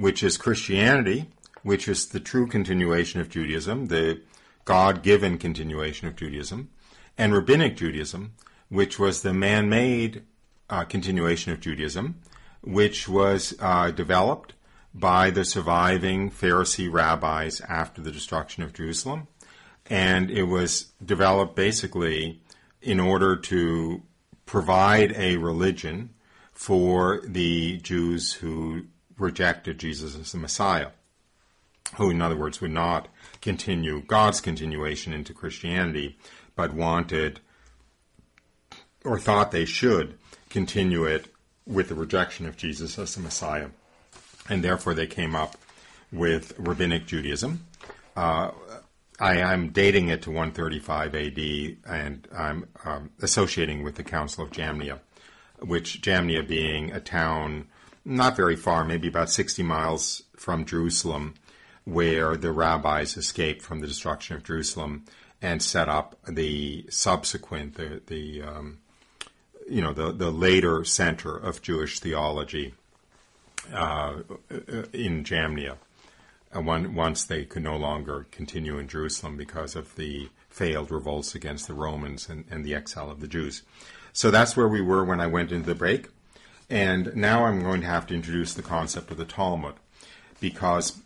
[0.00, 1.26] which is Christianity,
[1.62, 4.22] which is the true continuation of Judaism, the
[4.64, 6.70] God given continuation of Judaism,
[7.18, 8.32] and Rabbinic Judaism,
[8.70, 10.22] which was the man made
[10.70, 12.18] uh, continuation of Judaism,
[12.62, 14.54] which was uh, developed
[14.94, 19.28] by the surviving Pharisee rabbis after the destruction of Jerusalem.
[19.84, 22.40] And it was developed basically
[22.80, 24.02] in order to
[24.46, 26.14] provide a religion
[26.54, 28.86] for the Jews who
[29.20, 30.88] rejected Jesus as the Messiah
[31.96, 33.08] who, in other words, would not
[33.40, 36.18] continue God's continuation into Christianity,
[36.54, 37.40] but wanted
[39.04, 40.18] or thought they should
[40.50, 41.26] continue it
[41.66, 43.68] with the rejection of Jesus as the Messiah.
[44.48, 45.56] And therefore they came up
[46.12, 47.66] with Rabbinic Judaism.
[48.16, 48.50] Uh,
[49.18, 54.50] I, am dating it to 135 AD, and I'm um, associating with the Council of
[54.50, 54.98] Jamnia,
[55.60, 57.68] which Jamnia being a town
[58.04, 61.34] not very far, maybe about 60 miles from Jerusalem,
[61.84, 65.04] where the rabbis escaped from the destruction of Jerusalem
[65.42, 68.78] and set up the subsequent, the, the um,
[69.68, 72.74] you know, the, the later center of Jewish theology
[73.72, 74.14] uh,
[74.92, 75.76] in Jamnia.
[76.52, 81.68] Uh, once they could no longer continue in Jerusalem because of the failed revolts against
[81.68, 83.62] the Romans and, and the exile of the Jews.
[84.12, 86.08] So that's where we were when I went into the break.
[86.70, 89.74] And now I'm going to have to introduce the concept of the Talmud
[90.40, 90.98] because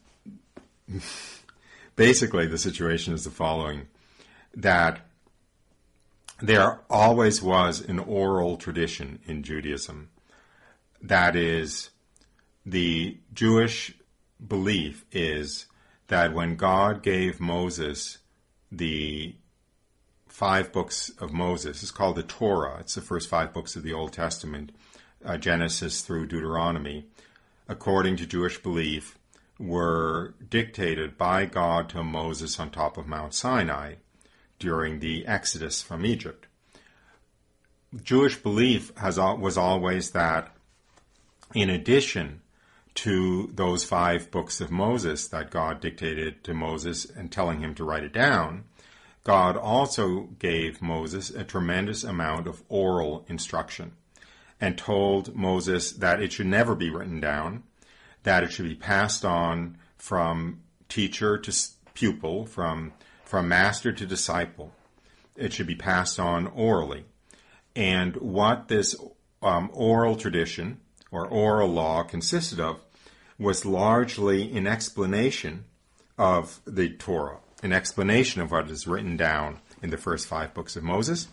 [1.96, 3.88] basically the situation is the following
[4.54, 5.00] that
[6.40, 10.10] there always was an oral tradition in Judaism
[11.04, 11.90] that is
[12.64, 13.94] the Jewish
[14.46, 15.66] belief is
[16.08, 18.18] that when God gave Moses
[18.72, 19.34] the
[20.28, 23.92] five books of Moses, it's called the Torah, it's the first five books of the
[23.92, 24.72] Old Testament,
[25.24, 27.06] uh, Genesis through Deuteronomy,
[27.68, 29.18] according to Jewish belief,
[29.58, 33.94] were dictated by God to Moses on top of Mount Sinai
[34.58, 36.46] during the Exodus from Egypt.
[38.02, 40.54] Jewish belief has was always that,
[41.54, 42.40] in addition
[42.94, 47.84] to those five books of Moses that God dictated to Moses and telling him to
[47.84, 48.64] write it down,
[49.22, 53.92] God also gave Moses a tremendous amount of oral instruction
[54.64, 57.62] and told Moses that it should never be written down,
[58.22, 61.52] that it should be passed on from teacher to
[61.92, 62.94] pupil, from,
[63.26, 64.72] from master to disciple.
[65.36, 67.04] It should be passed on orally.
[67.76, 68.96] And what this
[69.42, 72.80] um, oral tradition or oral law consisted of
[73.38, 75.64] was largely an explanation
[76.16, 80.74] of the Torah, an explanation of what is written down in the first five books
[80.74, 81.28] of Moses,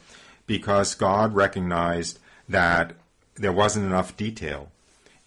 [0.47, 2.19] because God recognized
[2.49, 2.97] that
[3.41, 4.71] there wasn't enough detail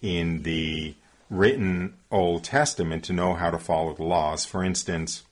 [0.01, 0.95] in the
[1.31, 4.45] written Old Testament to know how to follow the laws.
[4.45, 5.23] For instance,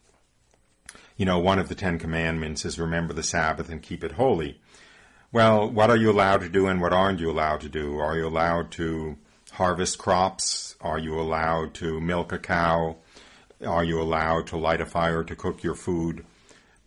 [1.16, 4.60] you know, one of the Ten Commandments is remember the Sabbath and keep it holy.
[5.30, 7.98] Well, what are you allowed to do and what aren't you allowed to do?
[7.98, 9.16] Are you allowed to
[9.52, 10.76] harvest crops?
[10.80, 12.96] Are you allowed to milk a cow?
[13.64, 16.24] Are you allowed to light a fire to cook your food?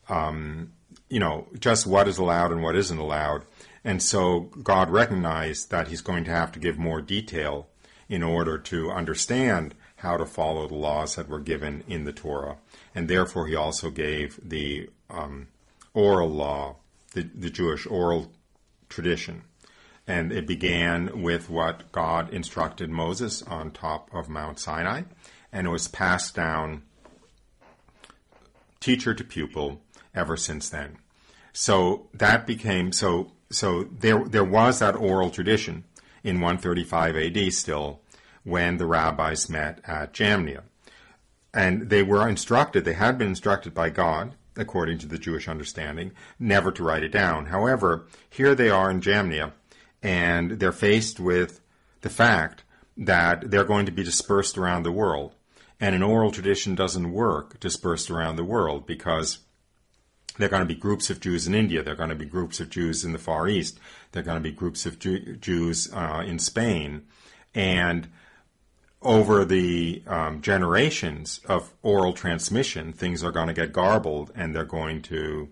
[0.09, 0.73] Um,
[1.09, 3.45] you know, just what is allowed and what isn't allowed.
[3.85, 7.67] And so God recognized that He's going to have to give more detail
[8.09, 12.57] in order to understand how to follow the laws that were given in the Torah.
[12.95, 15.47] And therefore, He also gave the um,
[15.93, 16.77] oral law,
[17.13, 18.31] the, the Jewish oral
[18.89, 19.43] tradition.
[20.07, 25.03] And it began with what God instructed Moses on top of Mount Sinai,
[25.51, 26.83] and it was passed down
[28.79, 29.81] teacher to pupil
[30.13, 30.97] ever since then.
[31.53, 35.83] So that became so so there there was that oral tradition
[36.23, 38.01] in 135 AD still
[38.43, 40.61] when the rabbis met at Jamnia.
[41.53, 46.11] And they were instructed, they had been instructed by God according to the Jewish understanding,
[46.39, 47.47] never to write it down.
[47.47, 49.51] However, here they are in Jamnia,
[50.01, 51.61] and they're faced with
[52.01, 52.63] the fact
[52.97, 55.35] that they're going to be dispersed around the world.
[55.79, 59.39] And an oral tradition doesn't work dispersed around the world because
[60.37, 61.81] there are going to be groups of Jews in India.
[61.81, 63.79] There are going to be groups of Jews in the Far East.
[64.11, 67.03] There are going to be groups of Jew- Jews uh, in Spain.
[67.53, 68.09] And
[69.01, 74.65] over the um, generations of oral transmission, things are going to get garbled and they're
[74.65, 75.49] going to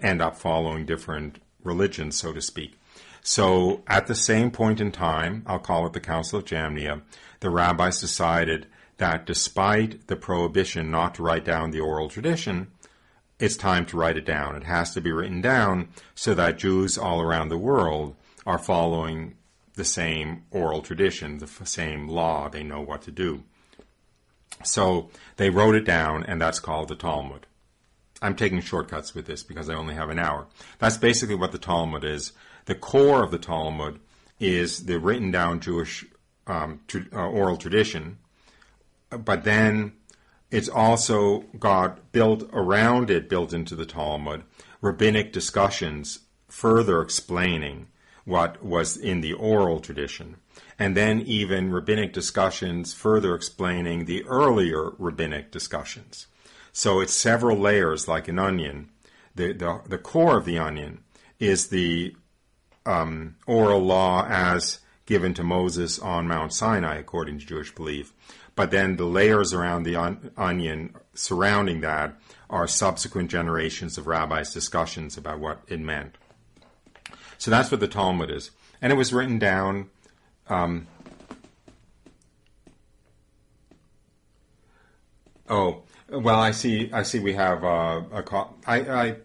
[0.00, 2.78] end up following different religions, so to speak.
[3.22, 7.02] So at the same point in time, I'll call it the Council of Jamnia,
[7.40, 12.68] the rabbis decided that despite the prohibition not to write down the oral tradition,
[13.40, 14.54] it's time to write it down.
[14.54, 18.14] It has to be written down so that Jews all around the world
[18.46, 19.34] are following
[19.74, 22.48] the same oral tradition, the same law.
[22.48, 23.42] They know what to do.
[24.62, 27.46] So they wrote it down, and that's called the Talmud.
[28.20, 30.46] I'm taking shortcuts with this because I only have an hour.
[30.78, 32.32] That's basically what the Talmud is.
[32.66, 34.00] The core of the Talmud
[34.38, 36.04] is the written down Jewish
[36.46, 38.18] um, tr- uh, oral tradition,
[39.08, 39.92] but then
[40.50, 44.42] it's also got built around it, built into the Talmud,
[44.80, 47.86] rabbinic discussions further explaining
[48.24, 50.36] what was in the oral tradition,
[50.78, 56.26] and then even rabbinic discussions further explaining the earlier rabbinic discussions.
[56.72, 58.90] So it's several layers like an onion.
[59.34, 61.00] The, the, the core of the onion
[61.38, 62.14] is the
[62.86, 68.12] um, oral law as given to Moses on Mount Sinai, according to Jewish belief.
[68.60, 72.14] But then the layers around the on- onion surrounding that
[72.50, 76.18] are subsequent generations of rabbis' discussions about what it meant.
[77.38, 78.50] So that's what the Talmud is.
[78.82, 79.88] And it was written down.
[80.50, 80.88] Um,
[85.48, 86.92] oh, well, I see.
[86.92, 87.18] I see.
[87.18, 88.58] We have uh, a call.
[88.66, 89.16] I I,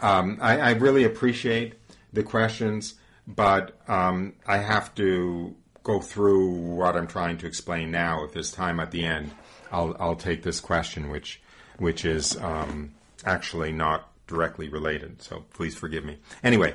[0.00, 1.74] um, I, I really appreciate
[2.12, 2.94] the questions,
[3.26, 5.56] but um, I have to
[5.86, 8.24] go through what I'm trying to explain now.
[8.24, 9.30] If there's time at the end,
[9.70, 11.40] I'll I'll take this question, which
[11.78, 12.92] which is um,
[13.24, 15.22] actually not directly related.
[15.22, 16.18] So please forgive me.
[16.42, 16.74] Anyway,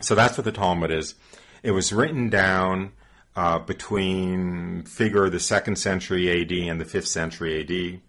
[0.00, 1.14] so that's what the Talmud is.
[1.62, 2.92] It was written down
[3.34, 8.00] uh, between figure the second century AD and the fifth century AD.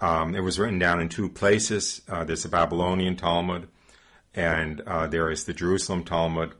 [0.00, 2.00] Um, it was written down in two places.
[2.08, 3.68] Uh, there's the Babylonian Talmud,
[4.34, 6.54] and uh, there is the Jerusalem Talmud.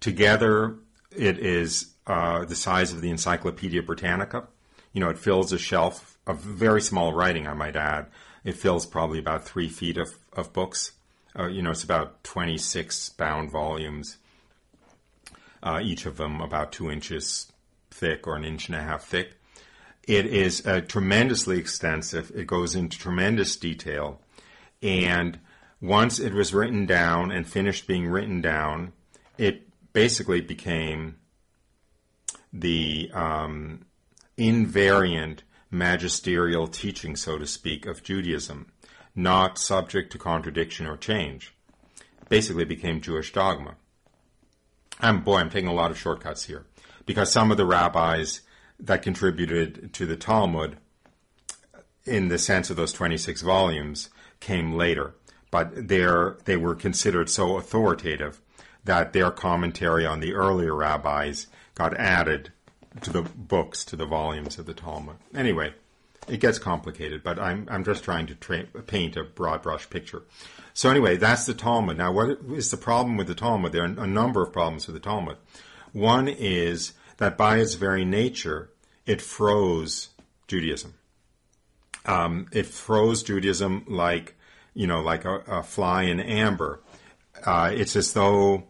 [0.00, 0.74] Together,
[1.16, 4.48] it is uh, the size of the Encyclopedia Britannica.
[4.92, 8.06] You know, it fills a shelf of very small writing, I might add.
[8.42, 10.90] It fills probably about three feet of, of books.
[11.38, 14.16] Uh, you know, it's about 26 bound volumes,
[15.62, 17.52] uh, each of them about two inches
[17.92, 19.34] thick or an inch and a half thick.
[20.02, 22.32] It is uh, tremendously extensive.
[22.34, 24.20] It goes into tremendous detail.
[24.82, 25.38] And
[25.80, 28.94] once it was written down and finished being written down,
[29.38, 31.14] it basically became
[32.52, 33.84] the um,
[34.38, 35.40] invariant
[35.70, 38.72] magisterial teaching, so to speak, of Judaism,
[39.14, 41.54] not subject to contradiction or change.
[42.28, 43.76] Basically became Jewish dogma.
[45.00, 46.66] And boy, I'm taking a lot of shortcuts here
[47.06, 48.42] because some of the rabbis
[48.78, 50.76] that contributed to the Talmud,
[52.04, 55.14] in the sense of those 26 volumes, came later.
[55.50, 58.40] But they were considered so authoritative
[58.84, 62.52] that their commentary on the earlier rabbis got added
[63.02, 65.16] to the books, to the volumes of the Talmud.
[65.34, 65.72] Anyway,
[66.28, 70.22] it gets complicated, but I'm, I'm just trying to tra- paint a broad brush picture.
[70.74, 71.98] So anyway, that's the Talmud.
[71.98, 73.72] Now, what is the problem with the Talmud?
[73.72, 75.36] There are a number of problems with the Talmud.
[75.92, 78.70] One is that by its very nature,
[79.06, 80.08] it froze
[80.46, 80.94] Judaism.
[82.06, 84.34] Um, it froze Judaism like,
[84.74, 86.80] you know, like a, a fly in amber.
[87.44, 88.64] Uh, it's as though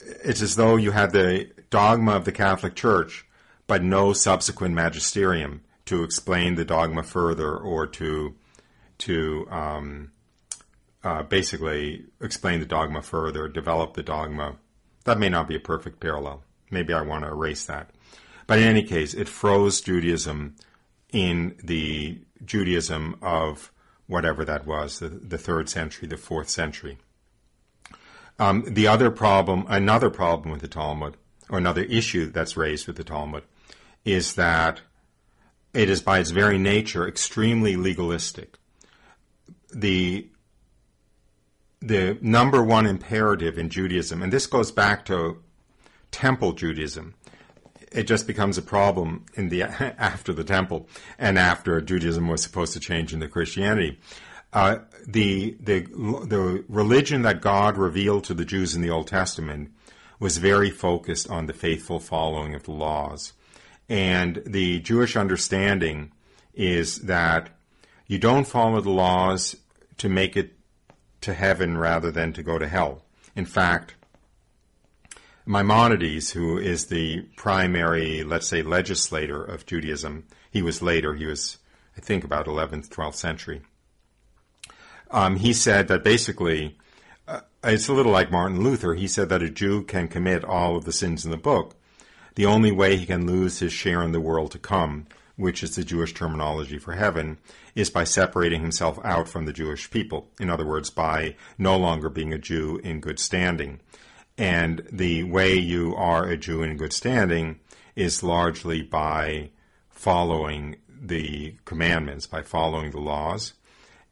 [0.00, 3.26] it's as though you had the dogma of the Catholic Church,
[3.66, 8.34] but no subsequent magisterium to explain the dogma further or to
[8.98, 10.10] to um,
[11.04, 14.56] uh, basically explain the dogma further, develop the dogma.
[15.04, 16.42] That may not be a perfect parallel.
[16.70, 17.90] Maybe I want to erase that.
[18.46, 20.56] But in any case, it froze Judaism
[21.12, 23.70] in the Judaism of
[24.06, 26.98] whatever that was, the, the third century, the fourth century.
[28.38, 31.16] Um, the other problem, another problem with the Talmud,
[31.48, 33.44] or another issue that's raised with the Talmud,
[34.04, 34.80] is that
[35.74, 38.56] it is by its very nature extremely legalistic.
[39.74, 40.28] The
[41.80, 45.42] the number one imperative in Judaism, and this goes back to
[46.10, 47.14] temple Judaism.
[47.92, 49.62] It just becomes a problem in the
[49.98, 50.88] after the temple
[51.18, 53.98] and after Judaism was supposed to change into Christianity.
[54.52, 55.80] Uh, the the
[56.26, 59.70] the religion that God revealed to the Jews in the Old Testament
[60.18, 63.32] was very focused on the faithful following of the laws,
[63.88, 66.12] and the Jewish understanding
[66.54, 67.50] is that
[68.06, 69.56] you don't follow the laws
[69.98, 70.54] to make it
[71.20, 73.02] to heaven rather than to go to hell.
[73.34, 73.94] In fact,
[75.44, 81.58] Maimonides, who is the primary, let's say, legislator of Judaism, he was later, he was,
[81.96, 83.62] I think, about 11th, 12th century
[85.10, 86.76] um, he said that basically,
[87.26, 88.94] uh, it's a little like Martin Luther.
[88.94, 91.74] He said that a Jew can commit all of the sins in the book.
[92.34, 95.06] The only way he can lose his share in the world to come,
[95.36, 97.38] which is the Jewish terminology for heaven,
[97.74, 100.28] is by separating himself out from the Jewish people.
[100.38, 103.80] In other words, by no longer being a Jew in good standing.
[104.38, 107.58] And the way you are a Jew in good standing
[107.94, 109.50] is largely by
[109.88, 113.54] following the commandments, by following the laws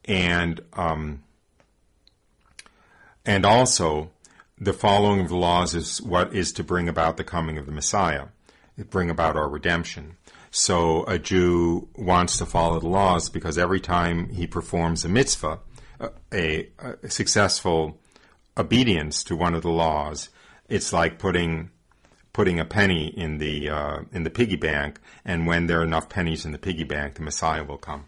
[0.07, 1.23] and um,
[3.25, 4.11] and also
[4.57, 7.71] the following of the laws is what is to bring about the coming of the
[7.71, 8.27] Messiah,
[8.89, 10.15] bring about our redemption.
[10.51, 15.59] So a Jew wants to follow the laws because every time he performs a mitzvah,
[16.33, 16.69] a,
[17.03, 17.99] a successful
[18.57, 20.29] obedience to one of the laws,
[20.69, 21.71] it's like putting
[22.31, 26.09] putting a penny in the uh, in the piggy bank, and when there are enough
[26.09, 28.05] pennies in the piggy bank, the Messiah will come.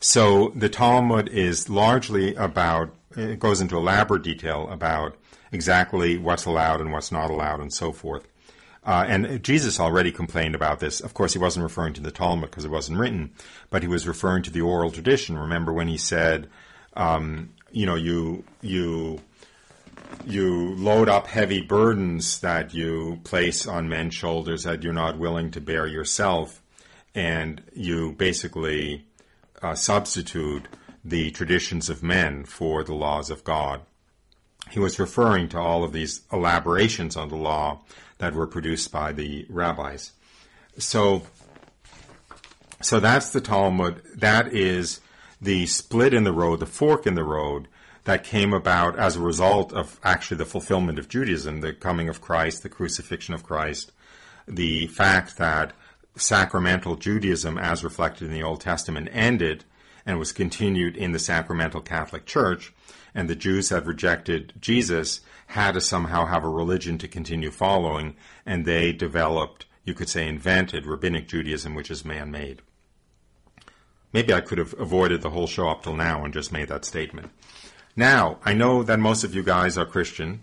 [0.00, 5.16] So the Talmud is largely about, it goes into elaborate detail about
[5.52, 8.26] exactly what's allowed and what's not allowed and so forth.
[8.86, 11.00] Uh, and Jesus already complained about this.
[11.00, 13.32] Of course, he wasn't referring to the Talmud because it wasn't written,
[13.70, 15.38] but he was referring to the oral tradition.
[15.38, 16.50] Remember when he said,
[16.94, 19.20] um, you know, you you
[20.26, 25.50] you load up heavy burdens that you place on men's shoulders that you're not willing
[25.52, 26.62] to bear yourself,
[27.14, 29.06] and you basically
[29.62, 30.68] uh, substitute
[31.04, 33.82] the traditions of men for the laws of God.
[34.70, 37.82] He was referring to all of these elaborations on the law
[38.18, 40.12] that were produced by the rabbis.
[40.78, 41.24] So,
[42.80, 44.02] so that's the Talmud.
[44.16, 45.00] That is
[45.40, 47.68] the split in the road, the fork in the road
[48.04, 52.20] that came about as a result of actually the fulfillment of Judaism, the coming of
[52.20, 53.92] Christ, the crucifixion of Christ,
[54.46, 55.72] the fact that
[56.16, 59.64] sacramental Judaism, as reflected in the Old Testament, ended
[60.06, 62.72] and was continued in the sacramental Catholic Church,
[63.14, 68.16] and the Jews had rejected Jesus, had to somehow have a religion to continue following,
[68.44, 72.60] and they developed, you could say, invented rabbinic Judaism, which is man made.
[74.12, 76.84] Maybe I could have avoided the whole show up till now and just made that
[76.84, 77.30] statement.
[77.96, 80.42] Now, I know that most of you guys are Christian,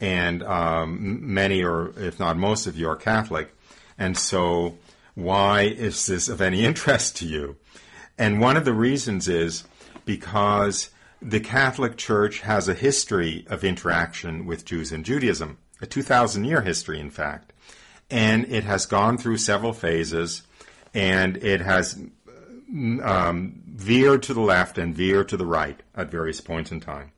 [0.00, 3.54] and um, many, or if not most of you, are Catholic.
[3.98, 4.78] And so,
[5.14, 7.56] why is this of any interest to you?
[8.18, 9.64] And one of the reasons is
[10.04, 10.90] because
[11.20, 16.62] the Catholic Church has a history of interaction with Jews and Judaism, a 2,000 year
[16.62, 17.52] history, in fact.
[18.10, 20.42] And it has gone through several phases,
[20.92, 21.98] and it has
[22.72, 27.12] um, veered to the left and veered to the right at various points in time.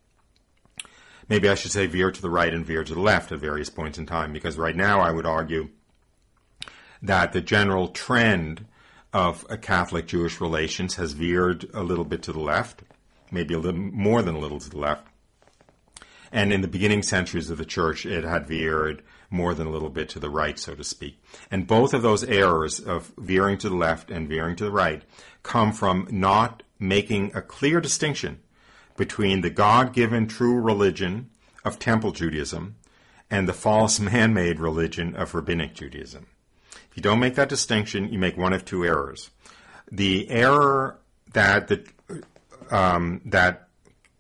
[1.28, 3.70] Maybe I should say veer to the right and veer to the left at various
[3.70, 5.70] points in time, because right now I would argue
[7.02, 8.66] that the general trend
[9.14, 12.82] of Catholic Jewish relations has veered a little bit to the left,
[13.30, 15.06] maybe a little more than a little to the left.
[16.32, 19.88] And in the beginning centuries of the church, it had veered more than a little
[19.88, 21.22] bit to the right, so to speak.
[21.48, 25.02] And both of those errors of veering to the left and veering to the right
[25.44, 28.40] come from not making a clear distinction
[28.96, 31.30] between the God given true religion
[31.64, 32.74] of Temple Judaism
[33.30, 36.26] and the false man made religion of Rabbinic Judaism.
[36.94, 39.30] If you don't make that distinction, you make one of two errors.
[39.90, 41.00] The error
[41.32, 41.84] that the
[42.70, 43.66] um, that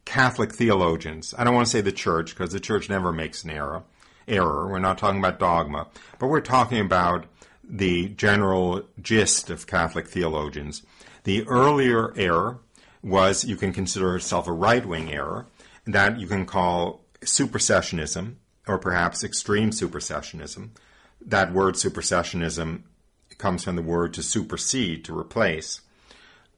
[0.04, 3.50] Catholic theologians, I don't want to say the church because the church never makes an
[3.50, 3.84] error.
[4.26, 4.66] Error.
[4.68, 5.86] We're not talking about dogma,
[6.18, 7.26] but we're talking about
[7.62, 10.82] the general gist of Catholic theologians.
[11.22, 12.58] The earlier error
[13.04, 15.46] was you can consider itself a right wing error
[15.86, 18.34] that you can call supersessionism
[18.66, 20.70] or perhaps extreme supersessionism.
[21.24, 22.82] That word supersessionism
[23.38, 25.80] comes from the word to supersede, to replace.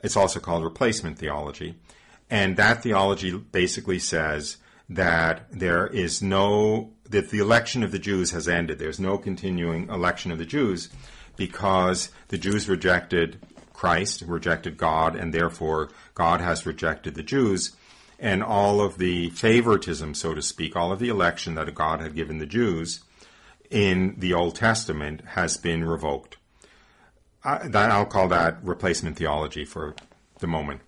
[0.02, 1.76] It's also called replacement theology.
[2.28, 4.56] And that theology basically says
[4.88, 8.78] that there is no, that the election of the Jews has ended.
[8.78, 10.90] There's no continuing election of the Jews
[11.36, 13.40] because the Jews rejected
[13.72, 17.76] Christ, rejected God, and therefore God has rejected the Jews.
[18.18, 22.14] And all of the favoritism, so to speak, all of the election that God had
[22.14, 23.00] given the Jews
[23.70, 26.36] in the Old Testament has been revoked.
[27.44, 29.94] I, that, I'll call that replacement theology for
[30.38, 30.80] the moment.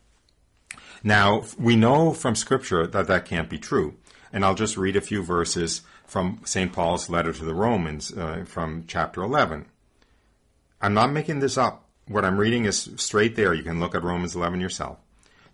[1.03, 3.95] Now, we know from Scripture that that can't be true.
[4.33, 6.73] And I'll just read a few verses from St.
[6.73, 9.67] Paul's letter to the Romans uh, from chapter 11.
[10.81, 11.85] I'm not making this up.
[12.07, 13.55] What I'm reading is straight there.
[13.55, 14.99] You can look at Romans 11 yourself.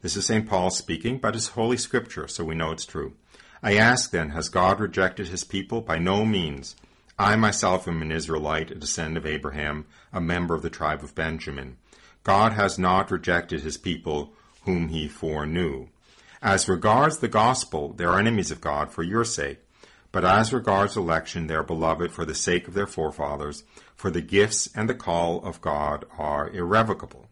[0.03, 0.49] This is St.
[0.49, 3.14] Paul speaking, but it's Holy Scripture, so we know it's true.
[3.62, 5.81] I ask then, has God rejected his people?
[5.81, 6.77] By no means.
[7.19, 11.15] I myself am an Israelite, a descendant of Abraham, a member of the tribe of
[11.15, 11.77] Benjamin.
[12.25, 14.33] God has not rejected his people
[14.65, 15.89] whom he foreknew.
[16.43, 19.61] As regards the gospel, they are enemies of God for your sake.
[20.11, 23.65] But as regards election, they are beloved for the sake of their forefathers,
[23.97, 27.29] for the gifts and the call of God are irrevocable.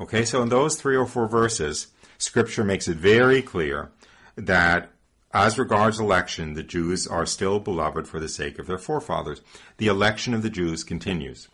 [0.00, 3.90] Okay, so in those three or four verses, Scripture makes it very clear
[4.36, 4.90] that
[5.32, 9.40] as regards election, the Jews are still beloved for the sake of their forefathers.
[9.78, 11.48] The election of the Jews continues.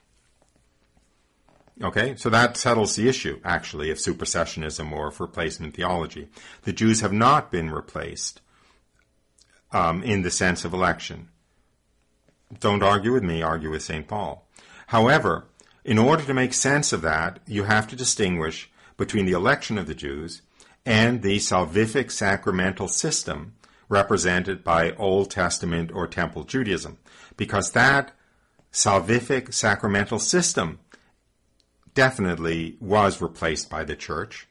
[1.80, 6.28] Okay, so that settles the issue, actually, of supersessionism or of replacement theology.
[6.62, 8.40] The Jews have not been replaced
[9.70, 11.28] um, in the sense of election.
[12.58, 14.08] Don't argue with me, argue with St.
[14.08, 14.48] Paul.
[14.88, 15.46] However,
[15.84, 19.86] in order to make sense of that, you have to distinguish between the election of
[19.86, 20.42] the Jews
[20.84, 23.54] and the salvific sacramental system
[23.88, 26.98] represented by Old Testament or Temple Judaism,
[27.36, 28.12] because that
[28.72, 30.78] salvific sacramental system
[31.94, 34.46] definitely was replaced by the church.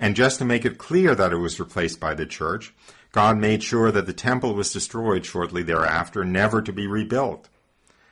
[0.00, 2.74] And just to make it clear that it was replaced by the church,
[3.12, 7.48] God made sure that the temple was destroyed shortly thereafter, never to be rebuilt.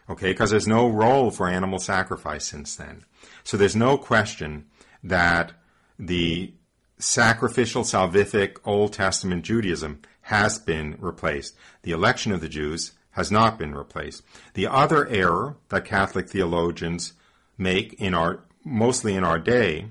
[0.08, 3.04] Okay, because there's no role for animal sacrifice since then.
[3.42, 4.66] So there's no question
[5.02, 5.52] that
[5.98, 6.54] the
[6.98, 11.54] sacrificial salvific Old Testament Judaism has been replaced.
[11.82, 14.24] The election of the Jews has not been replaced.
[14.54, 17.12] The other error that Catholic theologians
[17.56, 19.86] make in our mostly in our day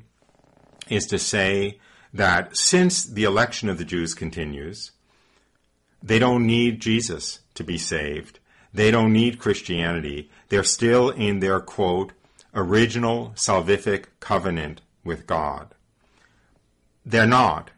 [0.90, 1.80] is to say
[2.14, 4.92] that since the election of the Jews continues,
[6.04, 8.40] they don't need Jesus to be saved.
[8.74, 10.30] They don't need Christianity.
[10.50, 12.12] They're still in their quote,
[12.54, 15.74] original salvific covenant with God.
[17.06, 17.72] They're not,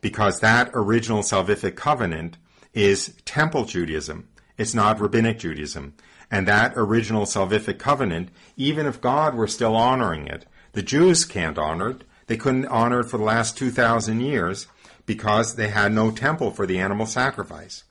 [0.00, 2.36] because that original salvific covenant
[2.72, 4.28] is temple Judaism.
[4.56, 5.94] It's not rabbinic Judaism.
[6.30, 11.58] And that original salvific covenant, even if God were still honoring it, the Jews can't
[11.58, 12.04] honor it.
[12.28, 14.68] They couldn't honor it for the last 2,000 years
[15.06, 17.82] because they had no temple for the animal sacrifice.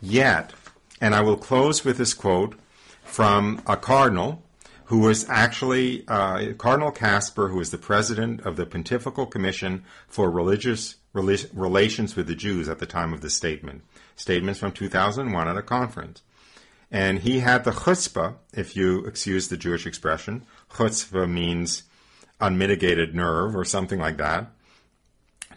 [0.00, 0.52] Yet,
[1.00, 2.56] And I will close with this quote
[3.04, 4.42] from a cardinal
[4.86, 10.30] who was actually uh, Cardinal Kasper, who was the president of the Pontifical Commission for
[10.30, 13.82] Religious Rela- Relations with the Jews at the time of the statement.
[14.16, 16.22] Statements from 2001 at a conference.
[16.90, 20.44] And he had the chutzpah, if you excuse the Jewish expression.
[20.70, 21.82] Chutzpah means
[22.40, 24.50] unmitigated nerve or something like that,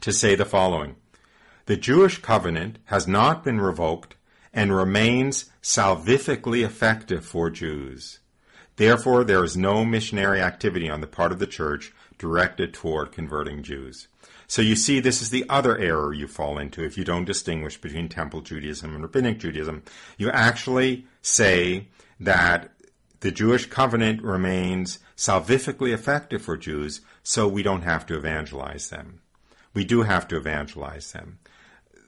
[0.02, 0.96] to say the following
[1.66, 4.16] The Jewish covenant has not been revoked
[4.54, 8.20] and remains salvifically effective for Jews.
[8.76, 13.64] Therefore, there is no missionary activity on the part of the church directed toward converting
[13.64, 14.08] Jews.
[14.52, 17.80] So you see, this is the other error you fall into if you don't distinguish
[17.80, 19.82] between Temple Judaism and Rabbinic Judaism.
[20.18, 21.88] You actually say
[22.20, 22.70] that
[23.22, 29.22] the Jewish covenant remains salvifically effective for Jews, so we don't have to evangelize them.
[29.74, 31.40] We do have to evangelize them.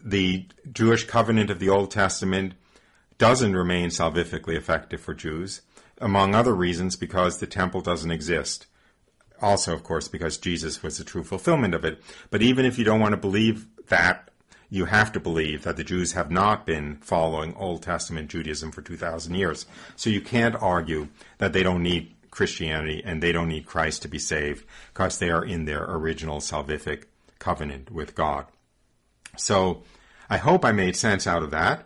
[0.04, 2.56] The Jewish covenant of the Old Testament
[3.18, 5.62] doesn't remain salvifically effective for Jews,
[5.98, 8.68] among other reasons because the temple doesn't exist.
[9.44, 12.02] Also, of course, because Jesus was the true fulfillment of it.
[12.30, 14.30] But even if you don't want to believe that,
[14.70, 18.82] you have to believe that the Jews have not been following Old Testament Judaism for
[18.82, 19.66] 2,000 years.
[19.98, 24.08] So you can't argue that they don't need Christianity and they don't need Christ to
[24.08, 27.04] be saved because they are in their original salvific
[27.38, 28.46] covenant with God.
[29.36, 29.84] So
[30.30, 31.86] I hope I made sense out of that.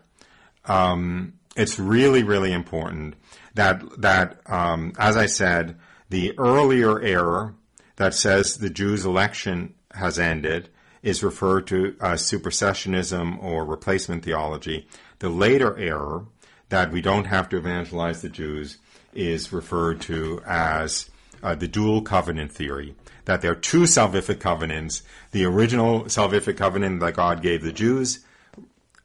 [0.66, 3.16] Um, it's really, really important
[3.56, 5.76] that that um, as I said,
[6.10, 7.56] the earlier error
[7.98, 10.70] that says the Jews' election has ended
[11.04, 14.88] is referred to as supersessionism or replacement theology.
[15.20, 16.26] The later error
[16.70, 18.78] that we don't have to evangelize the Jews
[19.14, 21.10] is referred to as
[21.42, 22.96] uh, the dual covenant theory.
[23.26, 28.20] That there are two salvific covenants the original salvific covenant that God gave the Jews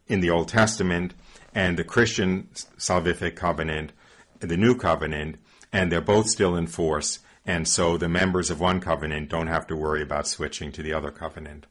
[0.07, 1.14] in the Old Testament,
[1.55, 3.92] and the Christian salvific covenant,
[4.40, 5.36] the New Covenant,
[5.72, 7.20] and they're both still in force.
[7.44, 10.92] And so the members of one covenant don't have to worry about switching to the
[10.92, 11.66] other covenant.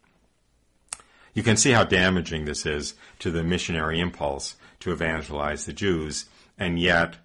[1.33, 6.25] You can see how damaging this is to the missionary impulse to evangelize the Jews,
[6.57, 7.17] and yet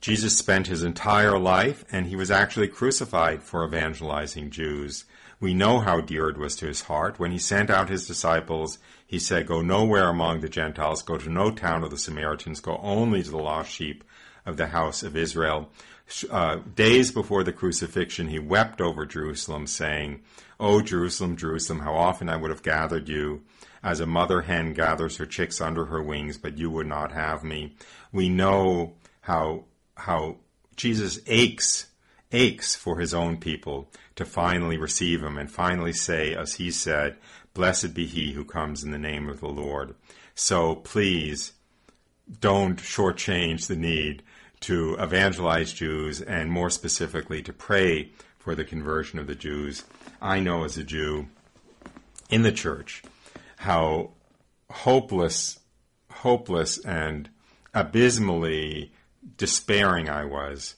[0.00, 5.04] Jesus spent his entire life and he was actually crucified for evangelizing Jews.
[5.40, 7.18] We know how dear it was to his heart.
[7.18, 11.28] When he sent out his disciples, he said, Go nowhere among the Gentiles, go to
[11.28, 14.04] no town of the Samaritans, go only to the lost sheep
[14.46, 15.68] of the house of Israel.
[16.30, 20.20] Uh, days before the crucifixion, he wept over Jerusalem, saying,
[20.58, 23.42] O Jerusalem, Jerusalem, how often I would have gathered you
[23.82, 27.44] as a mother hen gathers her chicks under her wings, but you would not have
[27.44, 27.74] me.
[28.12, 29.64] We know how,
[29.96, 30.36] how
[30.76, 31.86] Jesus aches,
[32.32, 37.16] aches for his own people to finally receive him and finally say, as he said,
[37.54, 39.94] Blessed be he who comes in the name of the Lord.
[40.34, 41.52] So please
[42.40, 44.22] don't shortchange the need
[44.60, 49.84] to evangelize Jews and more specifically to pray for the conversion of the Jews.
[50.20, 51.26] I know as a Jew
[52.30, 53.02] in the church
[53.58, 54.12] how
[54.70, 55.58] hopeless,
[56.10, 57.28] hopeless and
[57.74, 58.92] abysmally
[59.36, 60.76] despairing I was.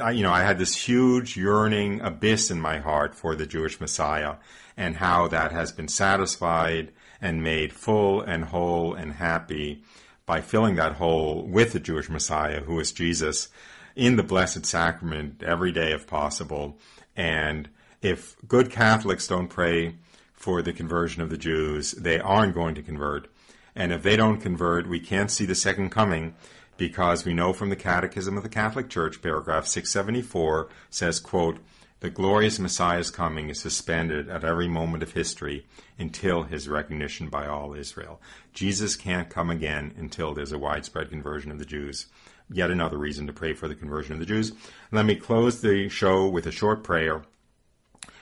[0.00, 3.80] I, you know, I had this huge yearning abyss in my heart for the Jewish
[3.80, 4.36] Messiah
[4.76, 9.82] and how that has been satisfied and made full and whole and happy
[10.28, 13.48] by filling that hole with the Jewish Messiah, who is Jesus,
[13.96, 16.76] in the Blessed Sacrament every day if possible.
[17.16, 17.70] And
[18.02, 19.94] if good Catholics don't pray
[20.34, 23.28] for the conversion of the Jews, they aren't going to convert.
[23.74, 26.34] And if they don't convert, we can't see the second coming
[26.76, 31.58] because we know from the Catechism of the Catholic Church, paragraph 674 says, quote,
[32.00, 35.66] the glorious Messiah's coming is suspended at every moment of history
[35.98, 38.20] until his recognition by all Israel.
[38.52, 42.06] Jesus can't come again until there's a widespread conversion of the Jews.
[42.50, 44.52] Yet another reason to pray for the conversion of the Jews.
[44.92, 47.22] Let me close the show with a short prayer.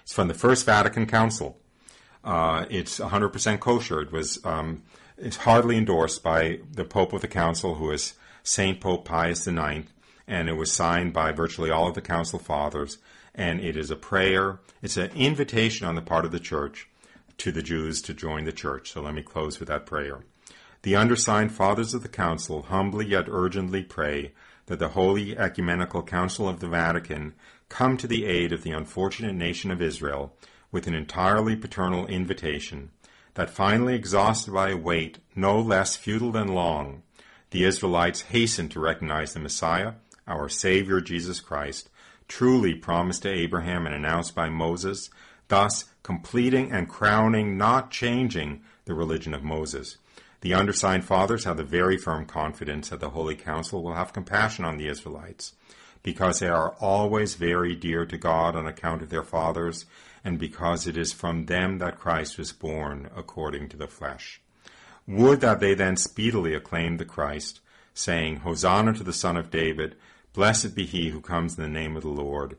[0.02, 1.58] It's from the First Vatican Council.
[2.24, 4.00] Uh, it's 100% kosher.
[4.00, 4.82] It was um,
[5.18, 9.84] it's hardly endorsed by the Pope of the Council, who is Saint Pope Pius IX,
[10.26, 12.98] and it was signed by virtually all of the Council Fathers
[13.36, 14.58] and it is a prayer.
[14.82, 16.88] It's an invitation on the part of the church
[17.38, 18.92] to the Jews to join the church.
[18.92, 20.24] So let me close with that prayer.
[20.82, 24.32] The undersigned fathers of the council humbly yet urgently pray
[24.66, 27.34] that the Holy Ecumenical Council of the Vatican
[27.68, 30.34] come to the aid of the unfortunate nation of Israel
[30.72, 32.90] with an entirely paternal invitation,
[33.34, 37.02] that finally exhausted by a wait no less futile than long,
[37.50, 39.94] the Israelites hasten to recognize the Messiah,
[40.26, 41.88] our Savior Jesus Christ,
[42.28, 45.10] truly promised to Abraham and announced by Moses,
[45.48, 49.98] thus completing and crowning, not changing, the religion of Moses.
[50.40, 54.64] The undersigned fathers have the very firm confidence that the Holy Council will have compassion
[54.64, 55.54] on the Israelites,
[56.02, 59.86] because they are always very dear to God on account of their fathers,
[60.24, 64.40] and because it is from them that Christ was born according to the flesh.
[65.08, 67.60] Would that they then speedily acclaimed the Christ,
[67.94, 69.96] saying, Hosanna to the Son of David,
[70.36, 72.56] blessed be he who comes in the name of the Lord.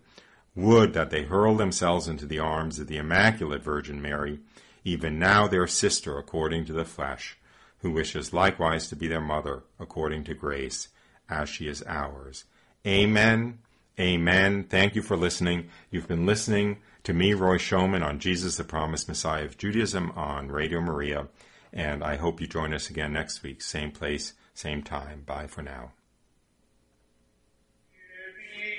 [0.55, 4.39] Would that they hurl themselves into the arms of the Immaculate Virgin Mary,
[4.84, 7.38] even now their sister according to the flesh,
[7.82, 10.89] who wishes likewise to be their mother according to grace,
[11.30, 12.45] as she is ours.
[12.86, 13.59] Amen.
[13.99, 14.63] Amen.
[14.63, 15.69] Thank you for listening.
[15.91, 20.47] You've been listening to me, Roy Schoeman, on Jesus, the Promised Messiah of Judaism on
[20.47, 21.28] Radio Maria.
[21.71, 23.61] And I hope you join us again next week.
[23.61, 25.21] Same place, same time.
[25.28, 25.91] Bye for now.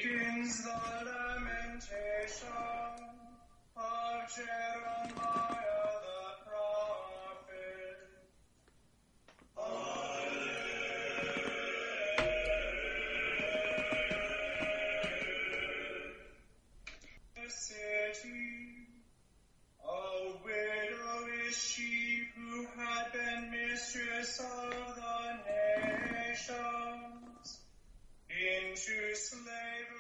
[0.01, 2.49] Begins the lamentation
[3.77, 7.99] of Jeremiah the prophet.
[17.35, 18.87] The city,
[19.85, 19.89] a
[20.45, 26.78] widow is she who had been mistress of the nations
[28.39, 29.98] into slavery.